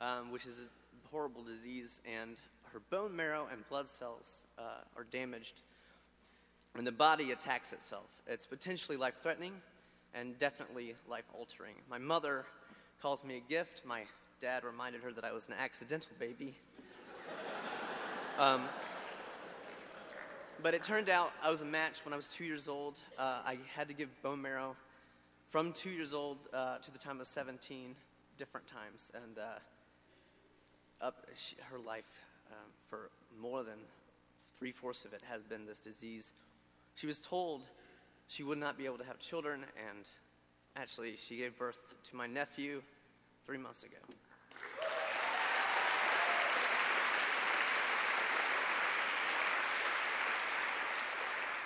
um, 0.00 0.30
which 0.30 0.46
is 0.46 0.56
a 0.58 1.08
horrible 1.10 1.42
disease, 1.42 2.00
and 2.06 2.36
her 2.72 2.80
bone 2.90 3.14
marrow 3.14 3.48
and 3.52 3.68
blood 3.68 3.88
cells 3.88 4.46
uh, 4.58 4.82
are 4.96 5.04
damaged, 5.04 5.60
and 6.76 6.86
the 6.86 6.92
body 6.92 7.32
attacks 7.32 7.72
itself. 7.72 8.08
It's 8.26 8.46
potentially 8.46 8.96
life 8.96 9.14
threatening 9.22 9.52
and 10.14 10.38
definitely 10.38 10.94
life 11.08 11.24
altering. 11.34 11.74
My 11.88 11.98
mother 11.98 12.44
calls 13.00 13.24
me 13.24 13.36
a 13.36 13.50
gift. 13.50 13.82
My 13.84 14.04
dad 14.40 14.64
reminded 14.64 15.02
her 15.02 15.12
that 15.12 15.24
I 15.24 15.32
was 15.32 15.48
an 15.48 15.54
accidental 15.58 16.12
baby. 16.18 16.54
um, 18.38 18.62
but 20.62 20.74
it 20.74 20.82
turned 20.82 21.08
out 21.08 21.32
I 21.42 21.50
was 21.50 21.62
a 21.62 21.66
match 21.66 22.04
when 22.04 22.12
I 22.12 22.16
was 22.16 22.28
two 22.28 22.44
years 22.44 22.68
old. 22.68 23.00
Uh, 23.18 23.40
I 23.44 23.58
had 23.74 23.88
to 23.88 23.94
give 23.94 24.08
bone 24.22 24.40
marrow 24.40 24.76
from 25.50 25.72
two 25.72 25.90
years 25.90 26.14
old 26.14 26.38
uh, 26.52 26.78
to 26.78 26.90
the 26.90 26.98
time 26.98 27.20
of 27.20 27.26
17, 27.26 27.94
different 28.38 28.66
times. 28.66 29.10
And 29.14 29.38
uh, 29.38 29.58
up 31.02 31.26
she, 31.36 31.56
her 31.70 31.78
life 31.78 32.04
um, 32.50 32.70
for 32.88 33.10
more 33.40 33.62
than 33.62 33.78
three 34.58 34.72
fourths 34.72 35.04
of 35.04 35.12
it 35.12 35.20
has 35.28 35.42
been 35.42 35.66
this 35.66 35.78
disease. 35.78 36.32
She 36.94 37.06
was 37.06 37.18
told 37.18 37.62
she 38.28 38.42
would 38.42 38.58
not 38.58 38.78
be 38.78 38.86
able 38.86 38.98
to 38.98 39.04
have 39.04 39.18
children, 39.18 39.64
and 39.88 40.04
actually, 40.76 41.16
she 41.16 41.36
gave 41.36 41.58
birth 41.58 41.78
to 42.10 42.16
my 42.16 42.26
nephew 42.26 42.82
three 43.44 43.58
months 43.58 43.82
ago. 43.82 43.96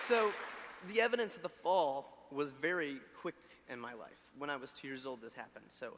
So, 0.07 0.33
the 0.89 1.01
evidence 1.01 1.37
of 1.37 1.43
the 1.43 1.49
fall 1.49 2.29
was 2.31 2.51
very 2.51 2.97
quick 3.21 3.35
in 3.69 3.79
my 3.79 3.93
life. 3.93 4.17
When 4.39 4.51
I 4.51 4.57
was 4.57 4.73
two 4.73 4.87
years 4.87 5.05
old, 5.05 5.21
this 5.21 5.35
happened. 5.35 5.67
So, 5.71 5.95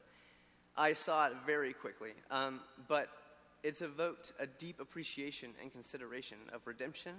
I 0.77 0.95
saw 0.95 1.27
it 1.27 1.33
very 1.47 1.73
quickly. 1.73 2.13
Um, 2.31 2.61
but 2.89 3.09
it's 3.63 3.83
evoked 3.83 4.33
a 4.39 4.47
deep 4.47 4.81
appreciation 4.81 5.51
and 5.61 5.73
consideration 5.73 6.39
of 6.53 6.67
redemption 6.67 7.13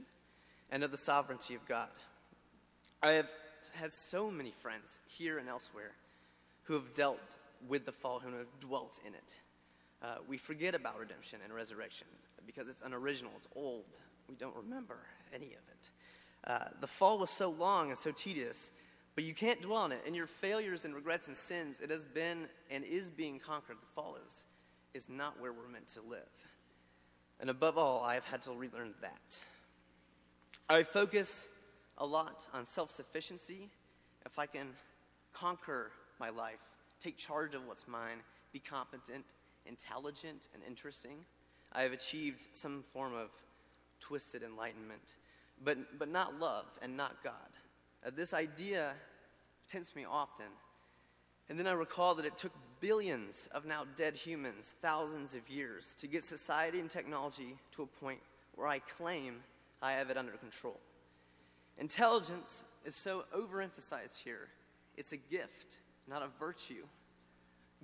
and 0.71 0.83
of 0.83 0.91
the 0.91 0.97
sovereignty 0.97 1.55
of 1.55 1.65
God. 1.67 1.89
I 3.01 3.11
have 3.11 3.29
had 3.73 3.93
so 3.93 4.29
many 4.31 4.51
friends 4.51 4.99
here 5.07 5.37
and 5.37 5.49
elsewhere 5.49 5.91
who 6.63 6.73
have 6.73 6.93
dealt 6.93 7.19
with 7.67 7.85
the 7.85 7.91
fall, 7.91 8.19
who 8.19 8.35
have 8.37 8.59
dwelt 8.59 8.99
in 9.05 9.13
it. 9.13 9.39
Uh, 10.01 10.15
we 10.27 10.37
forget 10.37 10.75
about 10.75 10.97
redemption 10.97 11.39
and 11.43 11.53
resurrection 11.53 12.07
because 12.45 12.69
it's 12.69 12.81
unoriginal, 12.81 13.31
it's 13.37 13.47
old. 13.55 13.85
We 14.27 14.35
don't 14.35 14.55
remember 14.55 14.97
any 15.33 15.47
of 15.47 15.51
it. 15.51 15.89
Uh, 16.45 16.69
the 16.79 16.87
fall 16.87 17.19
was 17.19 17.29
so 17.29 17.49
long 17.49 17.89
and 17.89 17.97
so 17.97 18.11
tedious, 18.11 18.71
but 19.15 19.23
you 19.23 19.33
can't 19.33 19.61
dwell 19.61 19.81
on 19.81 19.91
it. 19.91 20.01
In 20.05 20.13
your 20.13 20.27
failures 20.27 20.85
and 20.85 20.95
regrets 20.95 21.27
and 21.27 21.35
sins, 21.35 21.81
it 21.81 21.89
has 21.89 22.05
been 22.05 22.47
and 22.71 22.83
is 22.85 23.09
being 23.09 23.39
conquered. 23.39 23.77
The 23.81 23.93
fall 23.93 24.17
is, 24.25 24.45
is 24.93 25.09
not 25.09 25.39
where 25.39 25.53
we're 25.53 25.67
meant 25.67 25.87
to 25.89 26.01
live. 26.01 26.19
And 27.39 27.49
above 27.49 27.77
all, 27.77 28.03
I 28.03 28.15
have 28.15 28.25
had 28.25 28.41
to 28.43 28.51
relearn 28.51 28.93
that. 29.01 29.39
I 30.69 30.83
focus 30.83 31.47
a 31.97 32.05
lot 32.05 32.47
on 32.53 32.65
self 32.65 32.91
sufficiency. 32.91 33.69
If 34.25 34.37
I 34.37 34.45
can 34.45 34.67
conquer 35.33 35.91
my 36.19 36.29
life, 36.29 36.59
take 36.99 37.17
charge 37.17 37.55
of 37.55 37.65
what's 37.65 37.87
mine, 37.87 38.17
be 38.51 38.59
competent, 38.59 39.25
intelligent, 39.65 40.49
and 40.53 40.61
interesting, 40.67 41.17
I 41.71 41.83
have 41.83 41.93
achieved 41.93 42.47
some 42.51 42.83
form 42.93 43.13
of 43.13 43.29
twisted 43.99 44.43
enlightenment 44.43 45.15
but, 45.63 45.77
but 45.97 46.09
not 46.09 46.39
love 46.39 46.65
and 46.81 46.95
not 46.95 47.23
God. 47.23 47.33
Uh, 48.05 48.11
this 48.15 48.33
idea 48.33 48.93
tempts 49.71 49.95
me 49.95 50.05
often. 50.09 50.45
And 51.49 51.59
then 51.59 51.67
I 51.67 51.73
recall 51.73 52.15
that 52.15 52.25
it 52.25 52.37
took 52.37 52.53
billions 52.79 53.49
of 53.51 53.65
now 53.65 53.83
dead 53.95 54.15
humans, 54.15 54.73
thousands 54.81 55.35
of 55.35 55.49
years, 55.49 55.95
to 55.99 56.07
get 56.07 56.23
society 56.23 56.79
and 56.79 56.89
technology 56.89 57.55
to 57.73 57.83
a 57.83 57.85
point 57.85 58.19
where 58.55 58.67
I 58.67 58.79
claim 58.79 59.37
I 59.81 59.93
have 59.93 60.09
it 60.09 60.17
under 60.17 60.33
control. 60.33 60.79
Intelligence 61.77 62.63
is 62.85 62.95
so 62.95 63.25
overemphasized 63.35 64.17
here. 64.23 64.49
It's 64.97 65.13
a 65.13 65.17
gift, 65.17 65.79
not 66.07 66.21
a 66.21 66.27
virtue. 66.39 66.85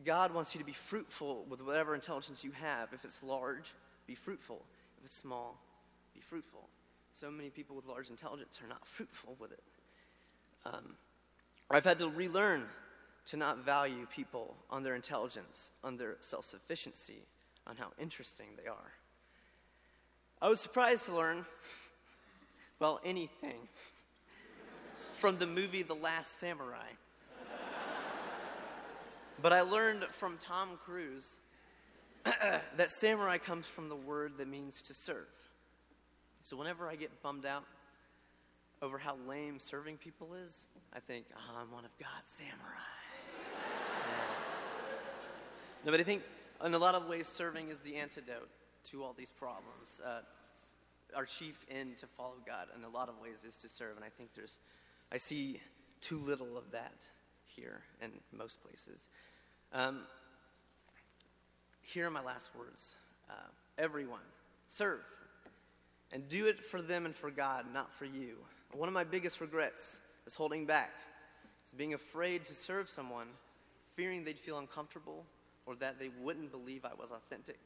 God 0.03 0.34
wants 0.34 0.53
you 0.53 0.60
to 0.60 0.65
be 0.65 0.73
fruitful 0.73 1.45
with 1.49 1.62
whatever 1.62 1.95
intelligence 1.95 2.43
you 2.43 2.51
have. 2.51 2.91
If 2.91 3.05
it's 3.05 3.23
large, 3.23 3.73
be 4.08 4.15
fruitful. 4.15 4.62
If 4.99 5.05
it's 5.05 5.15
small, 5.15 5.58
be 6.13 6.19
fruitful 6.19 6.67
so 7.19 7.31
many 7.31 7.49
people 7.49 7.75
with 7.75 7.86
large 7.86 8.10
intelligence 8.10 8.60
are 8.63 8.67
not 8.67 8.86
fruitful 8.86 9.38
with 9.39 9.51
it. 9.51 9.63
Um, 10.65 10.95
I've 11.71 11.86
had 11.86 11.99
to 11.99 12.10
relearn 12.10 12.65
to 13.26 13.38
not 13.38 13.60
value 13.60 14.06
people 14.14 14.56
on 14.70 14.84
their 14.84 14.96
intelligence, 14.96 15.72
on 15.84 15.98
their 15.98 16.18
self 16.20 16.46
sufficiency, 16.46 17.24
on 17.68 17.76
how 17.76 17.88
interesting 18.00 18.48
they 18.62 18.70
are. 18.70 18.94
I 20.42 20.50
was 20.50 20.60
surprised 20.60 21.06
to 21.06 21.16
learn, 21.16 21.46
well, 22.80 23.00
anything 23.04 23.68
from 25.14 25.40
the 25.40 25.48
movie 25.48 25.82
The 25.82 25.96
Last 25.96 26.40
Samurai. 26.40 26.90
but 29.42 29.54
I 29.54 29.62
learned 29.62 30.04
from 30.12 30.38
Tom 30.38 30.78
Cruise 30.86 31.38
that 32.24 32.92
samurai 32.92 33.38
comes 33.38 33.66
from 33.66 33.90
the 33.90 33.96
word 33.96 34.34
that 34.38 34.48
means 34.48 34.82
to 34.84 34.94
serve. 34.94 35.28
So 36.44 36.58
whenever 36.58 36.88
I 36.88 36.96
get 36.96 37.24
bummed 37.24 37.46
out 37.46 37.64
over 38.82 39.00
how 39.00 39.18
lame 39.28 39.58
serving 39.58 39.98
people 39.98 40.36
is, 40.36 40.68
I 40.94 41.00
think, 41.00 41.26
oh, 41.36 41.60
I'm 41.60 41.72
one 41.72 41.86
of 41.86 41.92
God's 41.98 42.32
samurai. 42.32 43.05
No, 45.86 45.91
but 45.91 46.00
I 46.00 46.04
think 46.04 46.24
in 46.65 46.74
a 46.74 46.78
lot 46.78 46.95
of 46.95 47.08
ways, 47.08 47.28
serving 47.28 47.69
is 47.69 47.80
the 47.80 47.95
antidote 47.95 48.50
to 48.91 49.04
all 49.04 49.13
these 49.17 49.30
problems. 49.30 50.02
Uh, 50.04 50.21
our 51.15 51.26
chief 51.26 51.63
end 51.69 51.98
to 52.00 52.08
follow 52.08 52.36
God 52.45 52.67
in 52.76 52.84
a 52.84 52.89
lot 52.89 53.08
of 53.08 53.15
ways 53.21 53.45
is 53.48 53.56
to 53.58 53.69
serve, 53.69 53.95
and 53.95 54.04
I 54.04 54.10
think 54.10 54.32
there's, 54.36 54.58
I 55.12 55.17
see 55.17 55.62
too 56.02 56.17
little 56.17 56.58
of 56.58 56.71
that 56.71 57.06
here 57.45 57.82
in 58.02 58.12
most 58.36 58.62
places. 58.63 59.08
Um, 59.71 60.02
here 61.82 62.08
are 62.08 62.12
my 62.12 62.24
last 62.24 62.50
words. 62.58 62.95
Uh, 63.30 63.34
everyone, 63.78 64.19
serve 64.67 65.02
and 66.12 66.28
do 66.30 66.48
it 66.48 66.63
for 66.63 66.82
them 66.82 67.06
and 67.06 67.15
for 67.15 67.30
God, 67.30 67.65
not 67.74 67.93
for 67.93 68.06
you. 68.06 68.38
One 68.71 68.88
of 68.88 68.93
my 68.93 69.04
biggest 69.04 69.41
regrets 69.41 70.00
is 70.26 70.34
holding 70.34 70.65
back, 70.65 70.93
is 71.65 71.74
being 71.74 71.93
afraid 71.93 72.45
to 72.45 72.54
serve 72.54 72.89
someone, 72.89 73.28
fearing 73.95 74.24
they'd 74.24 74.39
feel 74.39 74.58
uncomfortable 74.58 75.26
or 75.65 75.75
that 75.75 75.99
they 75.99 76.10
wouldn't 76.21 76.51
believe 76.51 76.86
I 76.86 76.93
was 76.97 77.10
authentic. 77.12 77.60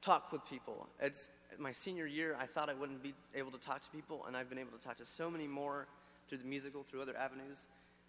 Talk 0.00 0.32
with 0.32 0.44
people. 0.46 0.88
It's 1.00 1.28
my 1.58 1.72
senior 1.72 2.06
year, 2.06 2.36
I 2.38 2.46
thought 2.46 2.68
I 2.68 2.74
wouldn't 2.74 3.02
be 3.02 3.14
able 3.34 3.50
to 3.52 3.58
talk 3.58 3.80
to 3.82 3.90
people, 3.90 4.24
and 4.26 4.36
I've 4.36 4.48
been 4.48 4.58
able 4.58 4.76
to 4.76 4.84
talk 4.84 4.96
to 4.96 5.04
so 5.04 5.30
many 5.30 5.46
more 5.46 5.86
through 6.28 6.38
the 6.38 6.44
musical, 6.44 6.82
through 6.82 7.02
other 7.02 7.16
avenues. 7.16 7.58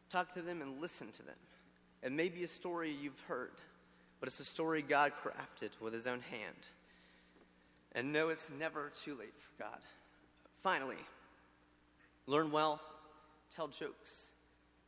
Talk 0.09 0.33
to 0.33 0.41
them 0.41 0.61
and 0.61 0.81
listen 0.81 1.11
to 1.11 1.23
them. 1.23 1.35
It 2.01 2.11
may 2.11 2.29
be 2.29 2.43
a 2.43 2.47
story 2.47 2.91
you've 2.91 3.19
heard, 3.27 3.53
but 4.19 4.27
it's 4.27 4.39
a 4.39 4.45
story 4.45 4.81
God 4.81 5.13
crafted 5.13 5.69
with 5.79 5.93
His 5.93 6.07
own 6.07 6.21
hand 6.21 6.67
and 7.95 8.11
know 8.11 8.29
it's 8.29 8.51
never 8.59 8.91
too 9.03 9.15
late 9.17 9.33
for 9.39 9.63
God. 9.63 9.79
Finally, 10.61 10.97
learn 12.27 12.51
well, 12.51 12.81
tell 13.55 13.67
jokes, 13.67 14.31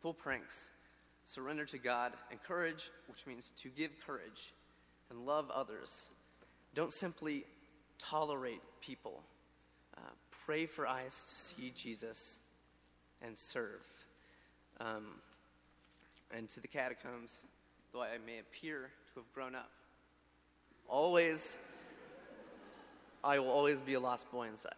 pull 0.01 0.13
pranks, 0.13 0.69
surrender 1.28 1.66
to 1.66 1.78
God, 1.78 2.13
and 2.32 2.42
courage, 2.42 2.90
which 3.08 3.28
means 3.28 3.52
to 3.58 3.68
give 3.70 3.92
courage, 4.06 4.54
and 5.10 5.26
love 5.26 5.52
others. 5.54 6.10
Don't 6.74 6.94
simply 6.94 7.44
tolerate 8.00 8.62
people. 8.82 9.22
Uh, 9.98 10.02
pray 10.46 10.66
for 10.66 10.88
eyes 10.88 11.26
to 11.28 11.36
see 11.36 11.74
Jesus 11.76 12.40
and 13.22 13.38
serve. 13.38 13.82
Um, 14.80 15.06
and 16.36 16.48
to 16.50 16.62
the 16.62 16.68
catacombs, 16.68 17.46
though 17.92 18.02
I 18.02 18.18
may 18.26 18.40
appear 18.40 18.90
to 19.13 19.20
have 19.20 19.34
grown 19.34 19.54
up, 19.54 19.70
always 20.88 21.58
I 23.24 23.40
will 23.40 23.50
always 23.50 23.80
be 23.80 23.96
a 23.96 24.00
lost 24.00 24.32
boy 24.32 24.48
inside. 24.48 24.76